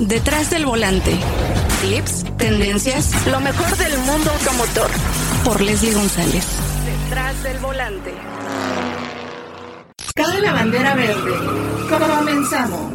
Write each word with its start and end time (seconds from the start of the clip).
Detrás 0.00 0.50
del 0.50 0.66
volante. 0.66 1.12
Tips, 1.80 2.24
tendencias, 2.36 3.12
lo 3.26 3.38
mejor 3.38 3.76
del 3.76 3.96
mundo 3.98 4.28
automotor. 4.32 4.90
Por 5.44 5.60
Leslie 5.60 5.94
González. 5.94 6.44
Detrás 6.84 7.40
del 7.44 7.58
volante. 7.58 8.12
Cabe 10.16 10.40
la 10.40 10.52
bandera 10.52 10.94
verde. 10.94 11.32
Comenzamos. 11.88 12.92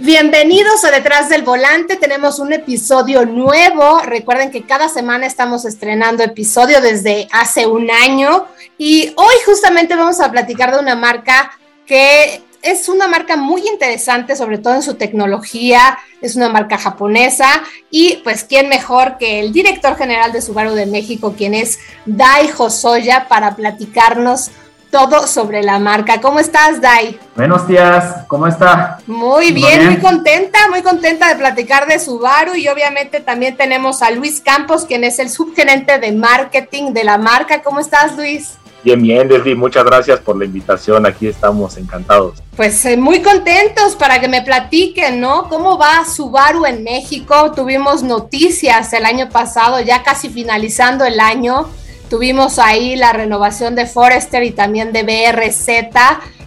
Bienvenidos 0.00 0.84
a 0.84 0.90
Detrás 0.90 1.28
del 1.28 1.42
Volante, 1.42 1.94
tenemos 1.94 2.40
un 2.40 2.52
episodio 2.52 3.24
nuevo. 3.24 4.00
Recuerden 4.00 4.50
que 4.50 4.64
cada 4.64 4.88
semana 4.88 5.26
estamos 5.26 5.64
estrenando 5.64 6.24
episodio 6.24 6.80
desde 6.80 7.28
hace 7.30 7.66
un 7.68 7.88
año 7.90 8.46
y 8.78 9.12
hoy 9.16 9.34
justamente 9.46 9.94
vamos 9.94 10.20
a 10.20 10.30
platicar 10.32 10.72
de 10.72 10.80
una 10.80 10.96
marca 10.96 11.52
que 11.86 12.42
es 12.62 12.88
una 12.88 13.08
marca 13.08 13.36
muy 13.36 13.66
interesante, 13.66 14.36
sobre 14.36 14.58
todo 14.58 14.74
en 14.74 14.82
su 14.82 14.94
tecnología, 14.94 15.98
es 16.20 16.36
una 16.36 16.48
marca 16.48 16.78
japonesa 16.78 17.46
y 17.90 18.20
pues 18.24 18.44
quién 18.44 18.68
mejor 18.68 19.18
que 19.18 19.40
el 19.40 19.52
director 19.52 19.96
general 19.96 20.32
de 20.32 20.42
Subaru 20.42 20.72
de 20.72 20.86
México, 20.86 21.34
quien 21.36 21.54
es 21.54 21.78
Dai 22.06 22.50
Hosoya, 22.56 23.26
para 23.28 23.54
platicarnos 23.54 24.50
todo 24.90 25.26
sobre 25.26 25.62
la 25.62 25.78
marca. 25.78 26.20
¿Cómo 26.20 26.40
estás, 26.40 26.80
Dai? 26.80 27.18
Buenos 27.36 27.68
días, 27.68 28.24
¿cómo 28.26 28.46
está? 28.46 28.98
Muy 29.06 29.52
bien, 29.52 29.84
muy 29.84 29.98
contenta, 29.98 30.58
muy 30.70 30.82
contenta 30.82 31.28
de 31.28 31.36
platicar 31.36 31.86
de 31.86 31.98
Subaru 31.98 32.54
y 32.54 32.68
obviamente 32.68 33.20
también 33.20 33.56
tenemos 33.56 34.02
a 34.02 34.10
Luis 34.10 34.40
Campos, 34.40 34.86
quien 34.86 35.04
es 35.04 35.18
el 35.18 35.28
subgerente 35.28 35.98
de 35.98 36.12
marketing 36.12 36.92
de 36.92 37.04
la 37.04 37.18
marca. 37.18 37.62
¿Cómo 37.62 37.80
estás, 37.80 38.16
Luis? 38.16 38.56
Bien, 38.82 39.00
bien, 39.02 39.28
Leslie, 39.28 39.54
muchas 39.54 39.84
gracias 39.84 40.20
por 40.20 40.38
la 40.38 40.44
invitación. 40.44 41.04
Aquí 41.04 41.26
estamos 41.26 41.76
encantados. 41.76 42.42
Pues 42.58 42.84
eh, 42.84 42.98
muy 42.98 43.22
contentos 43.22 43.96
para 43.96 44.20
que 44.20 44.28
me 44.28 44.42
platiquen, 44.42 45.18
¿no? 45.18 45.48
¿Cómo 45.48 45.78
va 45.78 46.04
Subaru 46.04 46.66
en 46.66 46.84
México? 46.84 47.52
Tuvimos 47.52 48.02
noticias 48.02 48.92
el 48.92 49.06
año 49.06 49.30
pasado, 49.30 49.80
ya 49.80 50.02
casi 50.02 50.28
finalizando 50.28 51.06
el 51.06 51.20
año 51.20 51.68
Tuvimos 52.08 52.58
ahí 52.58 52.96
la 52.96 53.12
renovación 53.12 53.74
de 53.74 53.86
Forester 53.86 54.42
y 54.42 54.52
también 54.52 54.92
de 54.92 55.02
BRZ. 55.02 55.68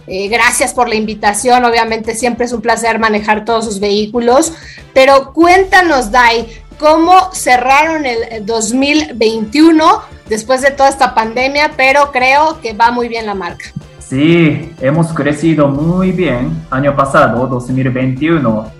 Eh, 0.08 0.28
gracias 0.28 0.74
por 0.74 0.88
la 0.88 0.96
invitación. 0.96 1.64
Obviamente 1.64 2.16
siempre 2.16 2.46
es 2.46 2.52
un 2.52 2.60
placer 2.60 2.98
manejar 2.98 3.44
todos 3.44 3.64
sus 3.66 3.78
vehículos. 3.78 4.52
Pero 4.92 5.32
cuéntanos, 5.32 6.10
Dai, 6.10 6.48
¿cómo 6.78 7.32
cerraron 7.32 8.06
el 8.06 8.44
2021 8.44 10.02
después 10.28 10.62
de 10.62 10.72
toda 10.72 10.88
esta 10.88 11.14
pandemia? 11.14 11.72
Pero 11.76 12.10
creo 12.10 12.60
que 12.60 12.72
va 12.72 12.90
muy 12.90 13.06
bien 13.06 13.26
la 13.26 13.34
marca. 13.34 13.72
Sí, 14.08 14.74
hemos 14.80 15.12
crecido 15.12 15.68
muy 15.68 16.12
bien 16.12 16.64
año 16.70 16.94
pasado, 16.94 17.46
2021. 17.46 18.70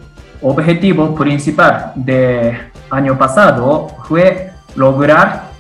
Objetivo 0.42 1.14
principal 1.14 1.92
de 1.94 2.58
año 2.90 3.16
pasado 3.16 3.88
fue 4.06 4.50
lograr 4.76 5.52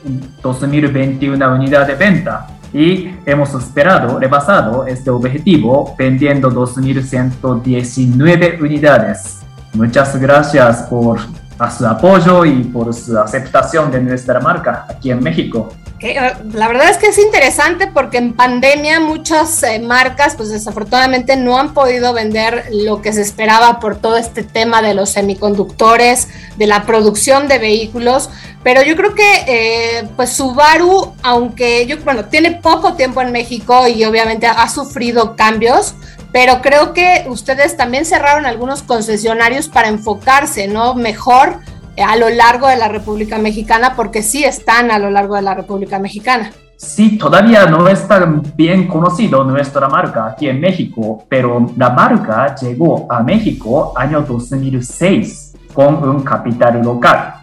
2021 0.42 1.54
unidad 1.54 1.86
de 1.86 1.94
venta 1.94 2.48
y 2.72 3.14
hemos 3.24 3.54
esperado, 3.54 4.18
rebasado 4.18 4.84
este 4.86 5.10
objetivo 5.10 5.94
vendiendo 5.96 6.50
2.119 6.50 8.60
unidades. 8.60 9.40
Muchas 9.74 10.18
gracias 10.20 10.82
por 10.82 11.20
su 11.70 11.86
apoyo 11.86 12.44
y 12.44 12.64
por 12.64 12.92
su 12.92 13.18
aceptación 13.18 13.90
de 13.90 14.00
nuestra 14.00 14.40
marca 14.40 14.86
aquí 14.88 15.10
en 15.10 15.22
México. 15.22 15.68
Eh, 16.04 16.18
la 16.52 16.66
verdad 16.66 16.90
es 16.90 16.98
que 16.98 17.06
es 17.06 17.18
interesante 17.18 17.86
porque 17.86 18.18
en 18.18 18.32
pandemia 18.32 18.98
muchas 18.98 19.62
eh, 19.62 19.78
marcas 19.78 20.34
pues 20.34 20.48
desafortunadamente 20.48 21.36
no 21.36 21.60
han 21.60 21.74
podido 21.74 22.12
vender 22.12 22.64
lo 22.72 23.00
que 23.00 23.12
se 23.12 23.22
esperaba 23.22 23.78
por 23.78 23.98
todo 23.98 24.16
este 24.16 24.42
tema 24.42 24.82
de 24.82 24.94
los 24.94 25.10
semiconductores, 25.10 26.26
de 26.56 26.66
la 26.66 26.86
producción 26.86 27.46
de 27.46 27.58
vehículos, 27.58 28.30
pero 28.64 28.82
yo 28.82 28.96
creo 28.96 29.14
que 29.14 29.44
eh, 29.46 30.08
pues 30.16 30.30
Subaru, 30.30 31.14
aunque 31.22 31.86
yo 31.86 31.96
bueno, 31.98 32.24
tiene 32.24 32.50
poco 32.50 32.94
tiempo 32.94 33.22
en 33.22 33.30
México 33.30 33.86
y 33.86 34.04
obviamente 34.04 34.48
ha 34.48 34.68
sufrido 34.68 35.36
cambios, 35.36 35.94
pero 36.32 36.62
creo 36.62 36.94
que 36.94 37.26
ustedes 37.28 37.76
también 37.76 38.06
cerraron 38.06 38.44
algunos 38.44 38.82
concesionarios 38.82 39.68
para 39.68 39.86
enfocarse, 39.86 40.66
¿no? 40.66 40.94
Mejor 40.94 41.60
a 41.96 42.16
lo 42.16 42.30
largo 42.30 42.68
de 42.68 42.76
la 42.76 42.88
República 42.88 43.38
Mexicana, 43.38 43.94
porque 43.96 44.22
sí 44.22 44.44
están 44.44 44.90
a 44.90 44.98
lo 44.98 45.10
largo 45.10 45.36
de 45.36 45.42
la 45.42 45.54
República 45.54 45.98
Mexicana. 45.98 46.52
Sí, 46.76 47.16
todavía 47.16 47.66
no 47.66 47.86
está 47.86 48.26
bien 48.56 48.88
conocido 48.88 49.44
nuestra 49.44 49.88
marca 49.88 50.26
aquí 50.26 50.48
en 50.48 50.60
México, 50.60 51.24
pero 51.28 51.66
la 51.76 51.90
marca 51.90 52.56
llegó 52.56 53.06
a 53.10 53.22
México 53.22 53.92
año 53.96 54.22
2006 54.22 55.54
con 55.72 56.08
un 56.08 56.22
capital 56.22 56.82
local, 56.82 57.34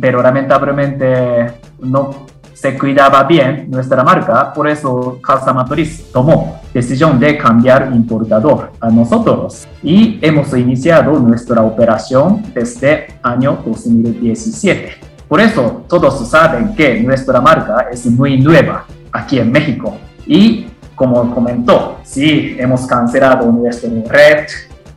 pero 0.00 0.22
lamentablemente 0.22 1.52
no 1.80 2.26
se 2.60 2.76
cuidaba 2.76 3.22
bien 3.22 3.70
nuestra 3.70 4.02
marca, 4.02 4.52
por 4.52 4.68
eso 4.68 5.20
Casa 5.22 5.52
Matriz 5.52 6.10
tomó 6.12 6.60
decisión 6.74 7.20
de 7.20 7.38
cambiar 7.38 7.88
importador 7.94 8.72
a 8.80 8.90
nosotros 8.90 9.68
y 9.80 10.18
hemos 10.20 10.52
iniciado 10.54 11.20
nuestra 11.20 11.62
operación 11.62 12.42
desde 12.52 13.14
año 13.22 13.58
2017. 13.64 14.90
Por 15.28 15.40
eso 15.40 15.84
todos 15.88 16.28
saben 16.28 16.74
que 16.74 17.00
nuestra 17.00 17.40
marca 17.40 17.86
es 17.92 18.04
muy 18.06 18.40
nueva 18.40 18.86
aquí 19.12 19.38
en 19.38 19.52
México 19.52 19.96
y 20.26 20.66
como 20.96 21.32
comentó, 21.32 21.98
sí, 22.02 22.56
hemos 22.58 22.86
cancelado 22.86 23.52
nuestro 23.52 23.88
red 24.08 24.46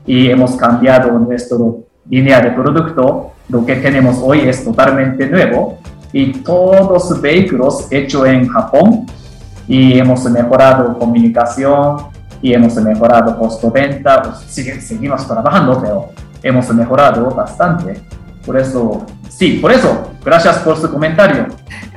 y 0.08 0.32
hemos 0.32 0.56
cambiado 0.56 1.12
nuestra 1.20 1.58
línea 2.10 2.42
de 2.42 2.50
producto. 2.52 3.34
Lo 3.50 3.64
que 3.64 3.76
tenemos 3.76 4.18
hoy 4.24 4.40
es 4.50 4.64
totalmente 4.64 5.28
nuevo 5.28 5.78
y 6.14 6.34
todos 6.34 7.10
los 7.10 7.22
vehículos 7.22 7.88
hechos 7.92 8.28
en 8.28 8.48
Japón 8.48 9.06
y 9.68 9.98
hemos 9.98 10.24
mejorado 10.26 10.98
comunicación 10.98 12.08
y 12.42 12.54
hemos 12.54 12.76
mejorado 12.76 13.38
costo-venta, 13.38 14.22
pues, 14.22 14.84
seguimos 14.84 15.26
trabajando, 15.28 15.80
pero 15.80 16.10
hemos 16.42 16.68
mejorado 16.74 17.30
bastante. 17.30 18.02
Por 18.46 18.58
eso, 18.58 19.06
sí, 19.30 19.60
por 19.62 19.72
eso, 19.72 20.12
gracias 20.26 20.58
por 20.60 20.76
su 20.80 20.92
comentario. 20.92 21.48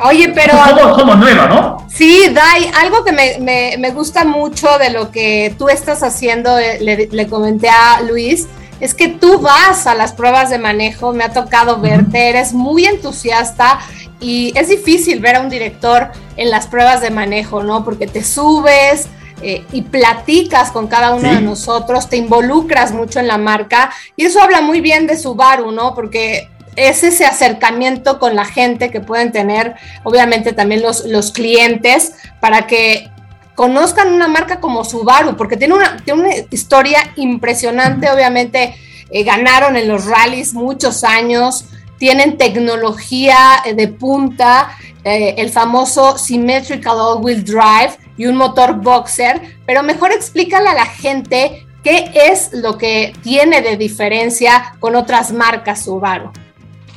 Oye, 0.04 0.30
pero... 0.34 0.52
Como, 0.68 0.94
como 0.94 1.14
nueva, 1.14 1.46
¿no? 1.48 1.86
Sí, 1.88 2.28
Dai, 2.34 2.70
algo 2.82 3.04
que 3.04 3.12
me, 3.12 3.38
me, 3.40 3.76
me, 3.78 3.90
gusta 3.92 4.24
mucho 4.24 4.68
de 4.78 4.90
lo 4.90 5.10
que 5.10 5.54
tú 5.58 5.68
estás 5.68 6.02
haciendo, 6.02 6.58
eh, 6.58 6.78
le, 6.80 7.08
le 7.10 7.26
comenté 7.26 7.68
a 7.70 8.02
Luis, 8.02 8.46
es 8.80 8.94
que 8.94 9.08
tú 9.08 9.40
vas 9.40 9.86
a 9.86 9.94
las 9.94 10.12
pruebas 10.12 10.50
de 10.50 10.58
manejo, 10.58 11.12
me 11.12 11.24
ha 11.24 11.32
tocado 11.32 11.80
verte, 11.80 12.28
eres 12.28 12.52
muy 12.52 12.86
entusiasta 12.86 13.78
y 14.20 14.52
es 14.56 14.68
difícil 14.68 15.20
ver 15.20 15.36
a 15.36 15.40
un 15.40 15.48
director 15.48 16.10
en 16.36 16.50
las 16.50 16.66
pruebas 16.66 17.00
de 17.00 17.10
manejo, 17.10 17.62
¿no? 17.62 17.84
Porque 17.84 18.06
te 18.06 18.24
subes 18.24 19.08
eh, 19.42 19.64
y 19.72 19.82
platicas 19.82 20.70
con 20.70 20.86
cada 20.86 21.14
uno 21.14 21.32
de 21.32 21.40
nosotros, 21.40 22.08
te 22.08 22.16
involucras 22.16 22.92
mucho 22.92 23.20
en 23.20 23.28
la 23.28 23.38
marca 23.38 23.90
y 24.16 24.24
eso 24.24 24.40
habla 24.40 24.60
muy 24.60 24.80
bien 24.80 25.06
de 25.06 25.18
Subaru, 25.18 25.70
¿no? 25.70 25.94
Porque 25.94 26.48
es 26.76 27.04
ese 27.04 27.24
acercamiento 27.24 28.18
con 28.18 28.34
la 28.34 28.44
gente 28.44 28.90
que 28.90 29.00
pueden 29.00 29.32
tener, 29.32 29.74
obviamente 30.02 30.52
también 30.52 30.82
los, 30.82 31.04
los 31.04 31.30
clientes, 31.30 32.14
para 32.40 32.66
que 32.66 33.10
conozcan 33.54 34.12
una 34.12 34.28
marca 34.28 34.60
como 34.60 34.84
Subaru, 34.84 35.36
porque 35.36 35.56
tiene 35.56 35.74
una, 35.74 35.96
tiene 35.98 36.20
una 36.20 36.34
historia 36.50 36.98
impresionante, 37.16 38.10
obviamente 38.10 38.74
eh, 39.10 39.22
ganaron 39.22 39.76
en 39.76 39.88
los 39.88 40.06
rallies 40.06 40.54
muchos 40.54 41.04
años, 41.04 41.66
tienen 41.98 42.36
tecnología 42.36 43.36
eh, 43.64 43.74
de 43.74 43.88
punta, 43.88 44.70
eh, 45.04 45.34
el 45.38 45.50
famoso 45.50 46.18
Symmetrical 46.18 46.96
All-Wheel 46.98 47.44
Drive 47.44 47.98
y 48.16 48.26
un 48.26 48.36
motor 48.36 48.80
boxer, 48.80 49.40
pero 49.66 49.82
mejor 49.82 50.12
explícale 50.12 50.68
a 50.68 50.74
la 50.74 50.86
gente 50.86 51.66
qué 51.82 52.10
es 52.14 52.52
lo 52.54 52.78
que 52.78 53.12
tiene 53.22 53.60
de 53.60 53.76
diferencia 53.76 54.74
con 54.80 54.96
otras 54.96 55.32
marcas 55.32 55.84
Subaru. 55.84 56.32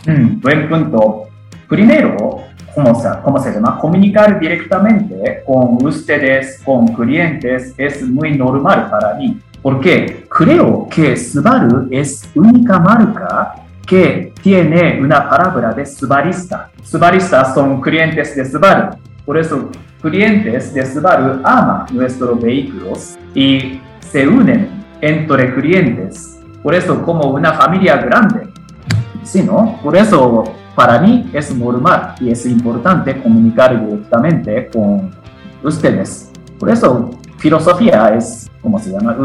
Mm, 0.06 0.40
punto. 0.70 1.24
Primero, 1.68 2.47
¿cómo 2.78 2.94
se, 2.94 3.10
¿cómo 3.24 3.40
se 3.40 3.52
llama? 3.52 3.80
Comunicar 3.80 4.40
directamente 4.40 5.42
con 5.48 5.84
ustedes, 5.84 6.62
con 6.64 6.88
clientes, 6.90 7.74
es 7.76 8.08
muy 8.08 8.38
normal 8.38 8.88
para 8.92 9.16
mí. 9.16 9.40
Porque 9.64 10.28
creo 10.30 10.88
que 10.88 11.18
Subaru 11.18 11.88
es 11.90 12.30
única 12.36 12.78
marca 12.78 13.56
que 13.86 14.32
tiene 14.44 15.00
una 15.02 15.28
palabra 15.28 15.74
de 15.74 15.88
subarista. 15.88 16.70
Subaristas 16.84 17.56
son 17.56 17.82
clientes 17.82 18.36
de 18.36 18.46
Subaru. 18.46 18.96
Por 19.26 19.38
eso, 19.40 19.72
clientes 20.00 20.72
de 20.72 20.86
Subaru 20.86 21.42
aman 21.44 21.88
nuestros 21.92 22.40
vehículos 22.40 23.18
y 23.34 23.82
se 24.00 24.28
unen 24.28 24.70
entre 25.02 25.52
clientes. 25.56 26.40
Por 26.62 26.76
eso, 26.76 27.02
como 27.02 27.32
una 27.32 27.54
familia 27.54 27.98
grande. 27.98 28.50
Sí, 29.24 29.42
¿no? 29.42 29.80
Por 29.82 29.98
eso, 29.98 30.44
para 30.78 31.00
mí 31.00 31.28
es 31.34 31.56
normal 31.56 32.14
y 32.20 32.30
es 32.30 32.46
importante 32.46 33.20
comunicar 33.20 33.84
directamente 33.84 34.70
con 34.72 35.12
ustedes. 35.64 36.30
Por 36.60 36.70
eso, 36.70 37.10
filosofía 37.40 38.14
es, 38.16 38.48
¿cómo 38.62 38.78
se 38.78 38.92
llama? 38.92 39.18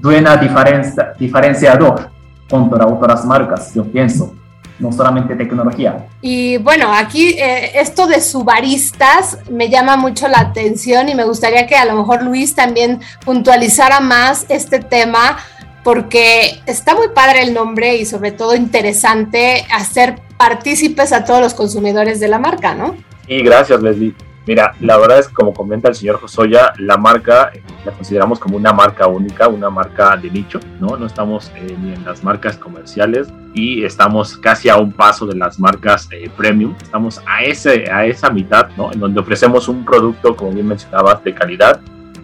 Buena 0.00 0.34
diferencia, 0.38 1.12
diferenciador 1.18 2.08
contra 2.48 2.86
otras 2.86 3.22
marcas, 3.26 3.74
yo 3.74 3.84
pienso 3.84 4.34
no 4.78 4.90
solamente 4.90 5.36
tecnología. 5.36 6.06
Y 6.22 6.56
bueno, 6.56 6.92
aquí 6.92 7.28
eh, 7.38 7.78
esto 7.78 8.06
de 8.06 8.20
subaristas 8.20 9.38
me 9.50 9.68
llama 9.68 9.96
mucho 9.96 10.26
la 10.26 10.40
atención 10.40 11.08
y 11.08 11.14
me 11.14 11.24
gustaría 11.24 11.66
que 11.66 11.76
a 11.76 11.84
lo 11.84 11.96
mejor 11.96 12.24
Luis 12.24 12.54
también 12.54 13.00
puntualizara 13.24 14.00
más 14.00 14.46
este 14.48 14.80
tema 14.80 15.36
porque 15.84 16.62
está 16.66 16.96
muy 16.96 17.08
padre 17.08 17.42
el 17.42 17.54
nombre 17.54 17.96
y 17.96 18.06
sobre 18.06 18.32
todo 18.32 18.56
interesante 18.56 19.66
hacer 19.72 20.16
partícipes 20.38 21.12
a 21.12 21.24
todos 21.24 21.40
los 21.40 21.54
consumidores 21.54 22.18
de 22.18 22.28
la 22.28 22.38
marca, 22.38 22.74
¿no? 22.74 22.96
Y 23.28 23.42
gracias, 23.42 23.80
Leslie. 23.82 24.14
Mira, 24.46 24.74
la 24.80 24.98
verdad 24.98 25.20
es 25.20 25.28
que 25.28 25.34
como 25.34 25.54
comenta 25.54 25.88
el 25.88 25.94
señor 25.94 26.20
Josoya, 26.20 26.74
la 26.78 26.98
marca 26.98 27.50
eh, 27.54 27.62
la 27.84 27.92
consideramos 27.92 28.38
como 28.38 28.56
una 28.56 28.74
marca 28.74 29.06
única, 29.06 29.48
una 29.48 29.70
marca 29.70 30.16
de 30.18 30.30
nicho, 30.30 30.60
¿no? 30.80 30.98
No 30.98 31.06
estamos 31.06 31.50
eh, 31.56 31.74
ni 31.80 31.94
en 31.94 32.04
las 32.04 32.22
marcas 32.22 32.58
comerciales 32.58 33.28
y 33.54 33.84
estamos 33.84 34.36
casi 34.36 34.68
a 34.68 34.76
un 34.76 34.92
paso 34.92 35.24
de 35.24 35.34
las 35.34 35.58
marcas 35.58 36.08
eh, 36.10 36.28
premium. 36.36 36.74
Estamos 36.82 37.22
a, 37.26 37.42
ese, 37.42 37.90
a 37.90 38.04
esa 38.04 38.28
mitad, 38.28 38.68
¿no? 38.76 38.92
En 38.92 39.00
donde 39.00 39.20
ofrecemos 39.20 39.68
un 39.68 39.82
producto, 39.82 40.36
como 40.36 40.52
bien 40.52 40.68
mencionabas, 40.68 41.24
de 41.24 41.34
calidad, 41.34 41.80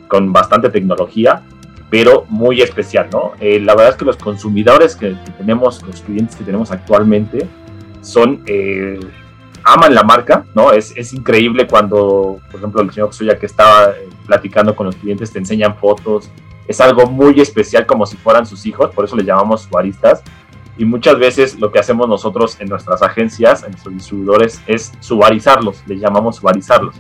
con 0.09 0.31
bastante 0.31 0.69
tecnología, 0.69 1.43
pero 1.91 2.25
muy 2.29 2.63
especial, 2.63 3.09
¿no? 3.13 3.33
la 3.41 3.75
verdad 3.75 3.91
es 3.91 3.97
que 3.97 4.05
los 4.05 4.17
consumidores 4.17 4.95
que, 4.95 5.11
que, 5.11 5.31
tenemos, 5.33 5.83
los 5.83 6.01
clientes 6.03 6.37
que 6.37 6.45
tenemos 6.45 6.71
actualmente, 6.71 7.49
son 8.01 8.43
aman 9.65 9.95
la 9.95 10.03
marca, 10.03 10.45
¿no? 10.55 10.73
Es, 10.73 10.93
es 10.97 11.13
increíble 11.13 11.67
cuando, 11.67 12.41
por 12.51 12.61
ejemplo, 12.61 12.83
el 12.83 12.93
señor 12.93 13.13
Suya 13.13 13.39
que 13.39 13.47
estaba 13.47 13.91
eh, 13.91 14.09
platicando 14.27 14.75
con 14.75 14.87
los 14.87 14.97
clientes, 14.97 15.33
te 15.33 15.39
enseñan 15.39 15.77
fotos, 15.77 16.31
es 16.67 16.81
algo 16.81 17.07
muy 17.07 17.41
especial 17.41 17.87
como 17.87 18.07
si 18.07 18.17
fueran 18.17 18.47
sus 18.47 18.65
hijos, 18.67 18.91
por 18.95 19.05
eso 19.05 19.17
les 19.17 19.27
llamamos 19.27 19.63
subaristas. 19.63 20.23
Y 20.79 20.85
muchas 20.85 21.19
veces 21.19 21.59
lo 21.59 21.71
que 21.71 21.79
hacemos 21.79 22.09
nosotros 22.09 22.57
en 22.59 22.69
nuestras 22.69 23.03
agencias, 23.03 23.65
en 23.65 23.73
nuestros 23.73 23.95
distribuidores, 23.95 24.63
es 24.67 24.93
subarizarlos, 25.01 25.83
les 25.87 26.01
llamamos 26.01 26.37
subarizarlos, 26.37 26.95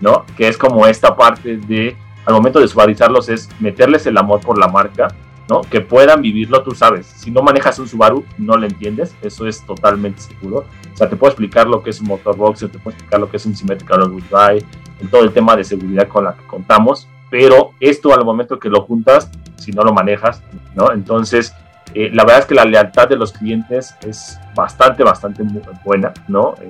¿no? 0.00 0.26
Que 0.36 0.48
es 0.48 0.58
como 0.58 0.86
esta 0.86 1.16
parte 1.16 1.56
de, 1.56 1.96
al 2.24 2.34
momento 2.34 2.60
de 2.60 2.68
subarizarlos, 2.68 3.28
es 3.28 3.48
meterles 3.60 4.06
el 4.06 4.16
amor 4.16 4.40
por 4.40 4.58
la 4.58 4.68
marca, 4.68 5.08
¿no? 5.48 5.62
Que 5.62 5.80
puedan 5.80 6.22
vivirlo, 6.22 6.62
tú 6.62 6.72
sabes. 6.72 7.06
Si 7.06 7.30
no 7.30 7.42
manejas 7.42 7.78
un 7.78 7.88
Subaru, 7.88 8.24
no 8.38 8.56
lo 8.56 8.66
entiendes, 8.66 9.14
eso 9.22 9.46
es 9.46 9.64
totalmente 9.66 10.20
seguro. 10.20 10.64
O 10.92 10.96
sea, 10.96 11.08
te 11.08 11.16
puedo 11.16 11.30
explicar 11.32 11.66
lo 11.66 11.82
que 11.82 11.90
es 11.90 12.00
un 12.00 12.08
motor 12.08 12.36
boxer, 12.36 12.70
te 12.70 12.78
puedo 12.78 12.94
explicar 12.94 13.20
lo 13.20 13.28
que 13.28 13.36
es 13.36 13.46
un 13.46 13.56
symmetrical 13.56 14.02
all 14.02 14.22
drive, 14.30 14.64
en 15.00 15.08
todo 15.08 15.22
el 15.22 15.32
tema 15.32 15.56
de 15.56 15.64
seguridad 15.64 16.08
con 16.08 16.24
la 16.24 16.34
que 16.34 16.46
contamos, 16.46 17.08
pero 17.30 17.72
esto 17.80 18.14
al 18.14 18.24
momento 18.24 18.58
que 18.58 18.68
lo 18.68 18.82
juntas, 18.82 19.30
si 19.56 19.72
no 19.72 19.82
lo 19.82 19.92
manejas, 19.92 20.42
¿no? 20.74 20.92
Entonces, 20.92 21.54
eh, 21.94 22.10
la 22.12 22.24
verdad 22.24 22.40
es 22.40 22.46
que 22.46 22.54
la 22.54 22.64
lealtad 22.64 23.08
de 23.08 23.16
los 23.16 23.32
clientes 23.32 23.94
es 24.02 24.38
bastante, 24.54 25.02
bastante 25.02 25.42
buena, 25.84 26.12
¿no? 26.28 26.54
Eh, 26.60 26.68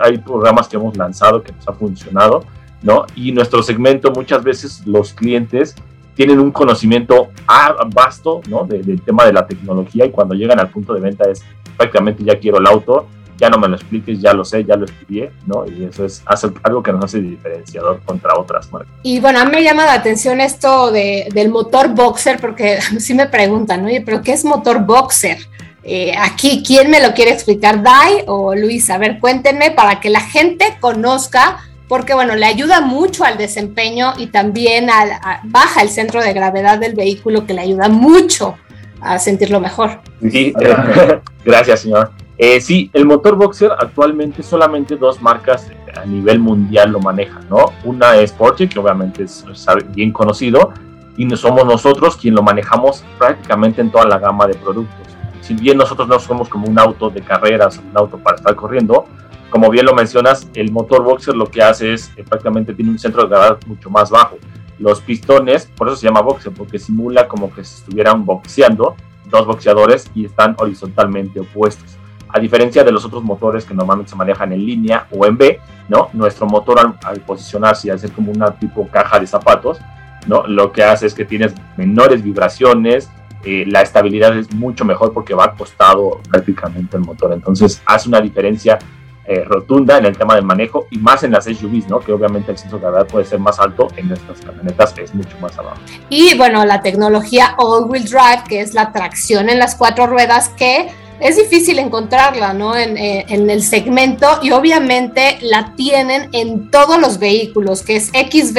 hay 0.00 0.18
programas 0.18 0.68
que 0.68 0.76
hemos 0.76 0.96
lanzado 0.96 1.42
que 1.42 1.52
nos 1.52 1.68
ha 1.68 1.72
funcionado, 1.72 2.44
¿no? 2.86 3.04
Y 3.16 3.32
nuestro 3.32 3.64
segmento 3.64 4.12
muchas 4.12 4.44
veces 4.44 4.86
los 4.86 5.12
clientes 5.12 5.74
tienen 6.14 6.38
un 6.38 6.52
conocimiento 6.52 7.28
vasto, 7.92 8.40
¿no? 8.48 8.64
del 8.64 9.02
tema 9.02 9.26
de 9.26 9.32
la 9.32 9.46
tecnología 9.46 10.06
y 10.06 10.10
cuando 10.10 10.34
llegan 10.34 10.60
al 10.60 10.70
punto 10.70 10.94
de 10.94 11.00
venta 11.00 11.28
es 11.28 11.44
prácticamente 11.76 12.22
ya 12.22 12.38
quiero 12.38 12.58
el 12.58 12.66
auto, 12.66 13.08
ya 13.36 13.50
no 13.50 13.58
me 13.58 13.68
lo 13.68 13.74
expliques, 13.74 14.20
ya 14.20 14.32
lo 14.32 14.44
sé, 14.44 14.64
ya 14.64 14.76
lo 14.76 14.86
estudié, 14.86 15.30
¿no? 15.46 15.66
Y 15.66 15.84
eso 15.84 16.06
es 16.06 16.22
algo 16.62 16.82
que 16.82 16.92
nos 16.92 17.04
hace 17.04 17.20
diferenciador 17.20 18.00
contra 18.02 18.34
otras 18.38 18.72
marcas. 18.72 18.94
Y 19.02 19.20
bueno, 19.20 19.40
a 19.40 19.44
mí 19.44 19.50
me 19.50 19.62
llama 19.62 19.84
la 19.84 19.92
atención 19.92 20.40
esto 20.40 20.90
de, 20.90 21.28
del 21.34 21.50
motor 21.50 21.94
boxer, 21.94 22.40
porque 22.40 22.78
sí 22.98 23.12
me 23.12 23.26
preguntan, 23.26 23.84
oye, 23.84 24.00
pero 24.00 24.22
¿qué 24.22 24.32
es 24.32 24.44
motor 24.44 24.86
boxer? 24.86 25.36
Eh, 25.82 26.14
aquí, 26.18 26.64
¿quién 26.66 26.90
me 26.90 27.00
lo 27.00 27.12
quiere 27.12 27.30
explicar? 27.30 27.82
¿Dai 27.82 28.24
o 28.26 28.54
Luis? 28.54 28.88
A 28.88 28.96
ver, 28.96 29.20
cuéntenme 29.20 29.70
para 29.70 30.00
que 30.00 30.08
la 30.08 30.20
gente 30.20 30.78
conozca, 30.80 31.58
porque 31.88 32.14
bueno, 32.14 32.34
le 32.34 32.46
ayuda 32.46 32.80
mucho 32.80 33.24
al 33.24 33.38
desempeño 33.38 34.14
y 34.18 34.26
también 34.28 34.88
baja 35.44 35.82
el 35.82 35.88
centro 35.88 36.22
de 36.22 36.32
gravedad 36.32 36.78
del 36.78 36.94
vehículo, 36.94 37.46
que 37.46 37.54
le 37.54 37.60
ayuda 37.60 37.88
mucho 37.88 38.56
a 39.00 39.18
sentirlo 39.18 39.60
mejor. 39.60 40.00
Sí, 40.20 40.52
gracias, 41.44 41.80
señor. 41.80 42.10
Eh, 42.38 42.60
sí, 42.60 42.90
el 42.92 43.06
motor 43.06 43.36
boxer 43.36 43.70
actualmente 43.72 44.42
solamente 44.42 44.96
dos 44.96 45.22
marcas 45.22 45.70
a 45.96 46.04
nivel 46.04 46.38
mundial 46.38 46.90
lo 46.90 47.00
manejan, 47.00 47.48
¿no? 47.48 47.72
Una 47.84 48.16
es 48.16 48.32
Porsche, 48.32 48.68
que 48.68 48.78
obviamente 48.78 49.22
es, 49.22 49.44
bien 49.94 50.12
conocido, 50.12 50.72
y 51.16 51.34
somos 51.36 51.64
nosotros 51.64 52.16
quien 52.16 52.34
lo 52.34 52.42
manejamos 52.42 53.04
prácticamente 53.16 53.80
en 53.80 53.90
toda 53.90 54.04
la 54.04 54.18
gama 54.18 54.46
de 54.46 54.54
productos. 54.54 55.06
Si 55.40 55.54
bien 55.54 55.78
nosotros 55.78 56.08
no 56.08 56.18
somos 56.18 56.48
como 56.48 56.66
un 56.66 56.78
auto 56.78 57.08
de 57.08 57.22
carreras, 57.22 57.78
un 57.78 57.96
auto 57.96 58.18
para 58.18 58.36
estar 58.36 58.54
corriendo, 58.54 59.06
como 59.56 59.70
bien 59.70 59.86
lo 59.86 59.94
mencionas, 59.94 60.50
el 60.52 60.70
motor 60.70 61.02
boxer 61.02 61.34
lo 61.34 61.46
que 61.46 61.62
hace 61.62 61.94
es 61.94 62.12
eh, 62.14 62.22
prácticamente 62.28 62.74
tiene 62.74 62.90
un 62.90 62.98
centro 62.98 63.22
de 63.22 63.28
gravedad 63.30 63.58
mucho 63.66 63.88
más 63.88 64.10
bajo. 64.10 64.36
Los 64.78 65.00
pistones, 65.00 65.64
por 65.64 65.88
eso 65.88 65.96
se 65.96 66.06
llama 66.06 66.20
boxer, 66.20 66.52
porque 66.52 66.78
simula 66.78 67.26
como 67.26 67.50
que 67.50 67.64
se 67.64 67.78
estuvieran 67.78 68.26
boxeando 68.26 68.94
dos 69.30 69.46
boxeadores 69.46 70.10
y 70.14 70.26
están 70.26 70.54
horizontalmente 70.58 71.40
opuestos 71.40 71.96
a 72.28 72.38
diferencia 72.38 72.84
de 72.84 72.92
los 72.92 73.06
otros 73.06 73.24
motores 73.24 73.64
que 73.64 73.72
normalmente 73.72 74.10
se 74.10 74.16
manejan 74.16 74.52
en 74.52 74.66
línea 74.66 75.06
o 75.10 75.24
en 75.24 75.38
B, 75.38 75.58
¿no? 75.88 76.10
Nuestro 76.12 76.44
motor 76.46 76.94
al, 77.02 77.20
posicionarse 77.22 77.88
y 77.88 77.90
al 77.92 77.98
ser 77.98 78.12
como 78.12 78.32
una 78.32 78.50
tipo 78.50 78.86
caja 78.88 79.18
de 79.18 79.26
zapatos, 79.26 79.78
¿no? 80.26 80.46
Lo 80.46 80.70
que 80.70 80.84
hace 80.84 81.06
es 81.06 81.14
que 81.14 81.24
tienes 81.24 81.54
menores 81.78 82.22
vibraciones, 82.22 83.08
eh, 83.42 83.64
la 83.66 83.80
estabilidad 83.80 84.36
es 84.36 84.52
mucho 84.52 84.84
mejor 84.84 85.14
porque 85.14 85.32
va 85.32 85.46
acostado 85.46 86.20
prácticamente 86.28 86.98
el 86.98 87.04
motor, 87.04 87.32
entonces 87.32 87.80
hace 87.86 88.06
una 88.10 88.20
diferencia 88.20 88.78
eh, 89.28 89.42
rotunda 89.44 89.98
en 89.98 90.06
el 90.06 90.16
tema 90.16 90.36
del 90.36 90.44
manejo 90.44 90.86
y 90.90 90.98
más 90.98 91.24
en 91.24 91.32
las 91.32 91.44
SUVs, 91.44 91.88
¿no? 91.88 91.98
Que 92.00 92.12
obviamente 92.12 92.52
el 92.52 92.58
centro 92.58 92.78
de 92.78 92.82
gravedad 92.82 93.06
puede 93.08 93.24
ser 93.24 93.40
más 93.40 93.58
alto, 93.58 93.88
en 93.96 94.08
nuestras 94.08 94.40
camionetas 94.40 94.94
es 94.98 95.14
mucho 95.14 95.36
más 95.40 95.58
abajo. 95.58 95.78
Y 96.08 96.36
bueno, 96.36 96.64
la 96.64 96.80
tecnología 96.80 97.54
all-wheel 97.58 98.04
drive, 98.04 98.44
que 98.48 98.60
es 98.60 98.74
la 98.74 98.92
tracción 98.92 99.48
en 99.48 99.58
las 99.58 99.74
cuatro 99.74 100.06
ruedas, 100.06 100.50
que 100.50 100.88
es 101.18 101.36
difícil 101.36 101.78
encontrarla, 101.78 102.52
¿no? 102.52 102.76
Eh, 102.76 103.24
en, 103.28 103.50
el 103.50 103.62
segmento 103.62 104.26
y 104.42 104.50
obviamente 104.52 105.38
la 105.40 105.72
tienen 105.76 106.28
en 106.32 106.70
todos 106.70 107.00
los 107.00 107.18
vehículos, 107.18 107.82
que 107.82 107.96
es 107.96 108.08
XB, 108.08 108.58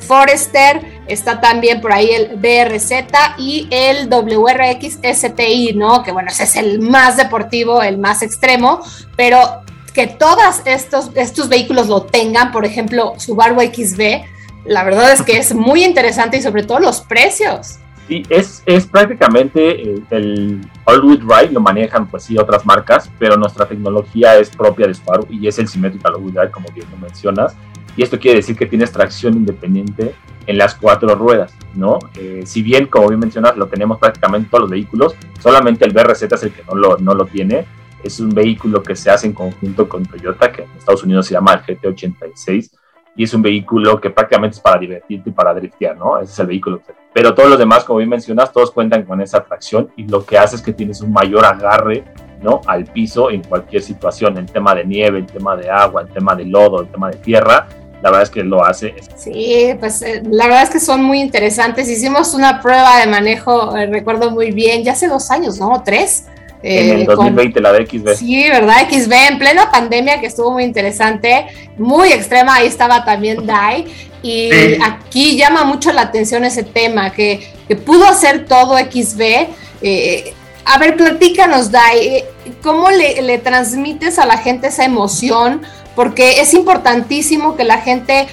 Forester, 0.00 0.82
está 1.06 1.40
también 1.40 1.80
por 1.80 1.92
ahí 1.92 2.10
el 2.10 2.36
BRZ 2.36 2.92
y 3.38 3.68
el 3.70 4.08
WRX 4.08 4.98
STI, 5.02 5.74
¿no? 5.74 6.02
Que 6.02 6.10
bueno, 6.10 6.28
ese 6.30 6.42
es 6.42 6.56
el 6.56 6.80
más 6.80 7.16
deportivo, 7.16 7.82
el 7.82 7.98
más 7.98 8.22
extremo, 8.22 8.80
pero 9.16 9.62
que 9.92 10.06
todos 10.06 10.62
estos, 10.64 11.10
estos 11.14 11.48
vehículos 11.48 11.88
lo 11.88 12.02
tengan, 12.02 12.52
por 12.52 12.64
ejemplo, 12.64 13.14
Subaru 13.18 13.60
XB, 13.60 14.24
la 14.64 14.84
verdad 14.84 15.12
es 15.12 15.22
que 15.22 15.38
es 15.38 15.54
muy 15.54 15.84
interesante 15.84 16.36
y 16.36 16.42
sobre 16.42 16.62
todo 16.62 16.78
los 16.80 17.00
precios. 17.00 17.78
Sí, 18.08 18.24
es, 18.28 18.62
es 18.66 18.86
prácticamente 18.86 19.82
el, 19.82 20.04
el 20.10 20.60
All-Wheel 20.84 21.20
Drive, 21.20 21.52
lo 21.52 21.60
manejan 21.60 22.08
pues 22.08 22.24
sí 22.24 22.36
otras 22.36 22.66
marcas, 22.66 23.10
pero 23.18 23.36
nuestra 23.36 23.66
tecnología 23.66 24.36
es 24.38 24.50
propia 24.50 24.86
de 24.86 24.94
Subaru 24.94 25.26
y 25.30 25.46
es 25.46 25.58
el 25.58 25.68
Symmetrical 25.68 26.14
All-Wheel 26.14 26.34
Drive, 26.34 26.50
como 26.50 26.68
bien 26.74 26.86
lo 26.90 26.96
mencionas. 26.96 27.54
Y 27.96 28.02
esto 28.02 28.18
quiere 28.18 28.38
decir 28.38 28.56
que 28.56 28.66
tienes 28.66 28.90
tracción 28.90 29.34
independiente 29.34 30.14
en 30.46 30.58
las 30.58 30.74
cuatro 30.74 31.14
ruedas, 31.14 31.52
¿no? 31.74 31.98
Eh, 32.16 32.42
si 32.44 32.62
bien, 32.62 32.86
como 32.86 33.08
bien 33.08 33.20
mencionas, 33.20 33.56
lo 33.56 33.66
tenemos 33.66 33.98
prácticamente 33.98 34.46
en 34.46 34.50
todos 34.50 34.62
los 34.62 34.70
vehículos, 34.70 35.14
solamente 35.40 35.84
el 35.84 35.92
BRZ 35.92 36.22
es 36.22 36.42
el 36.42 36.52
que 36.52 36.62
no 36.64 36.74
lo, 36.74 36.98
no 36.98 37.14
lo 37.14 37.26
tiene. 37.26 37.66
Es 38.02 38.20
un 38.20 38.30
vehículo 38.30 38.82
que 38.82 38.96
se 38.96 39.10
hace 39.10 39.26
en 39.26 39.32
conjunto 39.32 39.88
con 39.88 40.04
Toyota, 40.04 40.50
que 40.50 40.62
en 40.62 40.70
Estados 40.78 41.04
Unidos 41.04 41.26
se 41.26 41.34
llama 41.34 41.54
el 41.54 41.78
GT86 41.78 42.70
y 43.14 43.24
es 43.24 43.34
un 43.34 43.42
vehículo 43.42 44.00
que 44.00 44.10
prácticamente 44.10 44.56
es 44.56 44.60
para 44.60 44.80
divertirte 44.80 45.30
y 45.30 45.32
para 45.32 45.52
driftear, 45.52 45.96
¿no? 45.96 46.18
Ese 46.18 46.32
es 46.32 46.38
el 46.38 46.46
vehículo. 46.46 46.80
Pero 47.12 47.34
todos 47.34 47.50
los 47.50 47.58
demás, 47.58 47.84
como 47.84 47.98
bien 47.98 48.08
mencionas, 48.08 48.52
todos 48.52 48.70
cuentan 48.70 49.04
con 49.04 49.20
esa 49.20 49.44
tracción 49.44 49.90
y 49.96 50.04
lo 50.08 50.24
que 50.24 50.38
hace 50.38 50.56
es 50.56 50.62
que 50.62 50.72
tienes 50.72 51.00
un 51.02 51.12
mayor 51.12 51.44
agarre, 51.44 52.04
¿no? 52.40 52.60
Al 52.66 52.84
piso 52.84 53.30
en 53.30 53.42
cualquier 53.42 53.82
situación, 53.82 54.38
el 54.38 54.46
tema 54.46 54.74
de 54.74 54.84
nieve, 54.84 55.18
el 55.18 55.26
tema 55.26 55.56
de 55.56 55.70
agua, 55.70 56.02
el 56.02 56.08
tema 56.08 56.34
de 56.34 56.46
lodo, 56.46 56.80
el 56.80 56.88
tema 56.88 57.10
de 57.10 57.18
tierra, 57.18 57.68
la 58.02 58.10
verdad 58.10 58.22
es 58.22 58.30
que 58.30 58.42
lo 58.42 58.64
hace. 58.64 58.94
Sí, 59.14 59.74
pues 59.78 60.02
eh, 60.02 60.22
la 60.28 60.46
verdad 60.46 60.64
es 60.64 60.70
que 60.70 60.80
son 60.80 61.04
muy 61.04 61.20
interesantes. 61.20 61.88
Hicimos 61.88 62.34
una 62.34 62.60
prueba 62.60 62.98
de 62.98 63.06
manejo, 63.06 63.76
eh, 63.76 63.86
recuerdo 63.86 64.30
muy 64.30 64.50
bien, 64.50 64.82
ya 64.82 64.92
hace 64.92 65.06
dos 65.06 65.30
años, 65.30 65.58
¿no? 65.60 65.82
Tres 65.84 66.26
en 66.62 67.00
el 67.00 67.06
2020, 67.06 67.58
eh, 67.58 67.62
la 67.62 67.72
de 67.72 67.86
XB. 67.86 68.14
Sí, 68.14 68.48
¿verdad? 68.48 68.88
XB, 68.88 69.12
en 69.30 69.38
plena 69.38 69.70
pandemia, 69.70 70.20
que 70.20 70.26
estuvo 70.26 70.52
muy 70.52 70.64
interesante, 70.64 71.46
muy 71.76 72.12
extrema, 72.12 72.56
ahí 72.56 72.66
estaba 72.66 73.04
también 73.04 73.44
Dai. 73.46 73.86
Y 74.22 74.50
aquí 74.80 75.36
llama 75.36 75.64
mucho 75.64 75.92
la 75.92 76.02
atención 76.02 76.44
ese 76.44 76.62
tema, 76.62 77.10
que, 77.10 77.52
que 77.66 77.74
pudo 77.74 78.06
hacer 78.06 78.46
todo 78.46 78.78
XB. 78.78 79.48
Eh, 79.82 80.34
a 80.64 80.78
ver, 80.78 80.96
platícanos, 80.96 81.72
Dai, 81.72 81.98
eh, 81.98 82.24
¿cómo 82.62 82.90
le, 82.90 83.20
le 83.22 83.38
transmites 83.38 84.18
a 84.18 84.26
la 84.26 84.38
gente 84.38 84.68
esa 84.68 84.84
emoción? 84.84 85.62
Porque 85.96 86.40
es 86.40 86.54
importantísimo 86.54 87.56
que 87.56 87.64
la 87.64 87.78
gente 87.78 88.28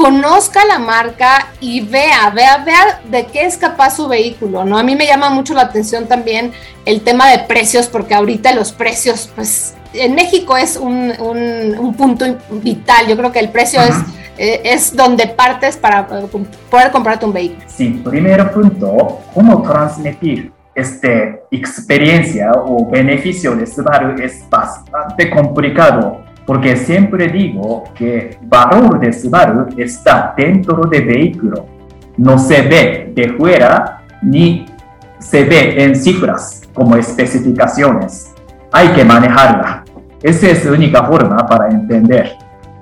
conozca 0.00 0.64
la 0.64 0.78
marca 0.78 1.48
y 1.60 1.82
vea, 1.82 2.30
vea, 2.34 2.64
vea 2.64 3.00
de 3.10 3.26
qué 3.26 3.44
es 3.44 3.58
capaz 3.58 3.96
su 3.96 4.08
vehículo, 4.08 4.64
¿no? 4.64 4.78
A 4.78 4.82
mí 4.82 4.96
me 4.96 5.06
llama 5.06 5.28
mucho 5.28 5.52
la 5.52 5.62
atención 5.62 6.06
también 6.06 6.52
el 6.86 7.02
tema 7.02 7.30
de 7.30 7.40
precios, 7.40 7.86
porque 7.86 8.14
ahorita 8.14 8.54
los 8.54 8.72
precios, 8.72 9.30
pues, 9.34 9.74
en 9.92 10.14
México 10.14 10.56
es 10.56 10.78
un, 10.78 11.94
punto 11.98 12.24
vital. 12.50 13.08
Yo 13.08 13.16
creo 13.18 13.30
que 13.30 13.40
el 13.40 13.50
precio 13.50 13.82
es, 13.82 13.94
eh, 14.38 14.62
es 14.64 14.96
donde 14.96 15.26
partes 15.26 15.76
para 15.76 16.06
poder 16.06 16.90
comprarte 16.90 17.26
un 17.26 17.34
vehículo. 17.34 17.62
Sí, 17.66 18.00
primer 18.02 18.52
punto, 18.52 19.20
cómo 19.34 19.60
transmitir 19.62 20.50
esta 20.74 21.40
experiencia 21.50 22.52
o 22.54 22.88
beneficio 22.88 23.54
de 23.54 23.66
Subaru 23.66 24.18
es 24.22 24.48
bastante 24.48 25.28
complicado 25.28 26.22
porque 26.50 26.76
siempre 26.76 27.28
digo 27.28 27.84
que 27.94 28.36
valor 28.42 28.98
de 28.98 29.12
Subaru 29.12 29.68
está 29.76 30.34
dentro 30.36 30.82
del 30.90 31.04
vehículo. 31.04 31.64
No 32.16 32.40
se 32.40 32.62
ve 32.62 33.12
de 33.14 33.34
fuera 33.34 34.02
ni 34.20 34.66
se 35.20 35.44
ve 35.44 35.80
en 35.80 35.94
cifras 35.94 36.62
como 36.74 36.96
especificaciones. 36.96 38.32
Hay 38.72 38.88
que 38.88 39.04
manejarla. 39.04 39.84
Esa 40.20 40.48
es 40.48 40.64
la 40.64 40.72
única 40.72 41.04
forma 41.04 41.36
para 41.46 41.68
entender. 41.68 42.32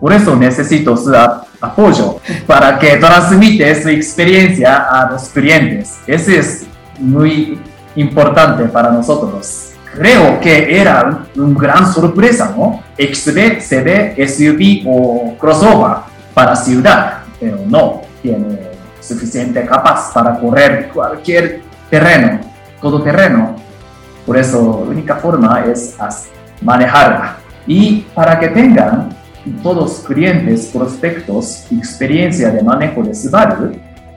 Por 0.00 0.14
eso 0.14 0.34
necesito 0.34 0.96
su 0.96 1.14
apoyo 1.60 2.20
para 2.46 2.78
que 2.78 2.96
transmite 2.96 3.82
su 3.82 3.90
experiencia 3.90 4.86
a 4.90 5.10
los 5.10 5.28
clientes. 5.28 6.00
Eso 6.06 6.30
es 6.30 6.66
muy 6.98 7.60
importante 7.96 8.64
para 8.64 8.90
nosotros 8.90 9.67
creo 9.94 10.40
que 10.40 10.80
era 10.80 11.24
una 11.36 11.58
gran 11.58 11.92
sorpresa, 11.92 12.54
¿no? 12.56 12.82
XB, 12.96 13.60
CB, 13.60 14.28
SUV 14.28 14.84
o 14.86 15.36
crossover 15.38 15.98
para 16.34 16.54
ciudad, 16.56 17.22
pero 17.40 17.58
no 17.66 18.02
tiene 18.22 18.58
suficiente 19.00 19.64
capaz 19.64 20.12
para 20.12 20.38
correr 20.38 20.90
cualquier 20.92 21.62
terreno, 21.90 22.40
todo 22.80 23.02
terreno. 23.02 23.56
Por 24.26 24.36
eso 24.36 24.82
la 24.84 24.90
única 24.90 25.16
forma 25.16 25.64
es 25.66 25.96
manejarla. 26.60 27.36
Y 27.66 28.00
para 28.14 28.38
que 28.38 28.48
tengan 28.48 29.16
todos 29.62 30.00
clientes, 30.00 30.66
prospectos, 30.66 31.66
experiencia 31.70 32.50
de 32.50 32.62
manejo 32.62 33.02
de 33.02 33.14
Subaru, 33.14 33.72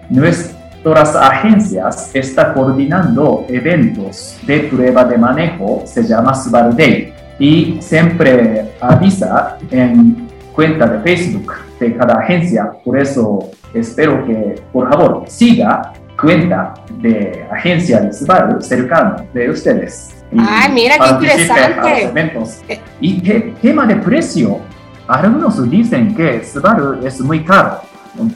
nuestro 0.10 0.61
Todas 0.84 1.14
las 1.14 1.24
agencias 1.24 2.10
están 2.16 2.54
coordinando 2.54 3.46
eventos 3.50 4.38
de 4.48 4.62
prueba 4.62 5.06
de 5.06 5.18
manejo, 5.18 5.84
se 5.86 6.04
llama 6.04 6.34
Subaru 6.34 6.74
Day, 6.74 7.14
y 7.38 7.78
siempre 7.80 8.72
avisa 8.82 9.58
en 9.70 10.28
cuenta 10.54 10.88
de 10.88 11.00
Facebook 11.02 11.54
de 11.80 11.96
cada 11.96 12.20
agencia. 12.20 12.72
Por 12.84 13.00
eso 13.00 13.52
espero 13.74 14.26
que, 14.26 14.56
por 14.74 14.90
favor, 14.90 15.24
siga 15.28 15.94
cuenta 16.20 16.74
de 17.00 17.46
agencia 17.52 18.00
de 18.00 18.12
Subaru 18.12 18.60
cercano 18.62 19.18
de 19.34 19.50
ustedes. 19.52 20.24
Ay, 20.38 20.72
mira 20.72 20.96
qué 20.98 21.10
interesante. 21.10 22.80
Y 23.00 23.22
tema 23.62 23.86
de 23.86 23.96
precio. 23.98 24.60
Algunos 25.08 25.70
dicen 25.70 26.16
que 26.16 26.44
Subaru 26.44 27.06
es 27.06 27.20
muy 27.22 27.44
caro, 27.44 27.82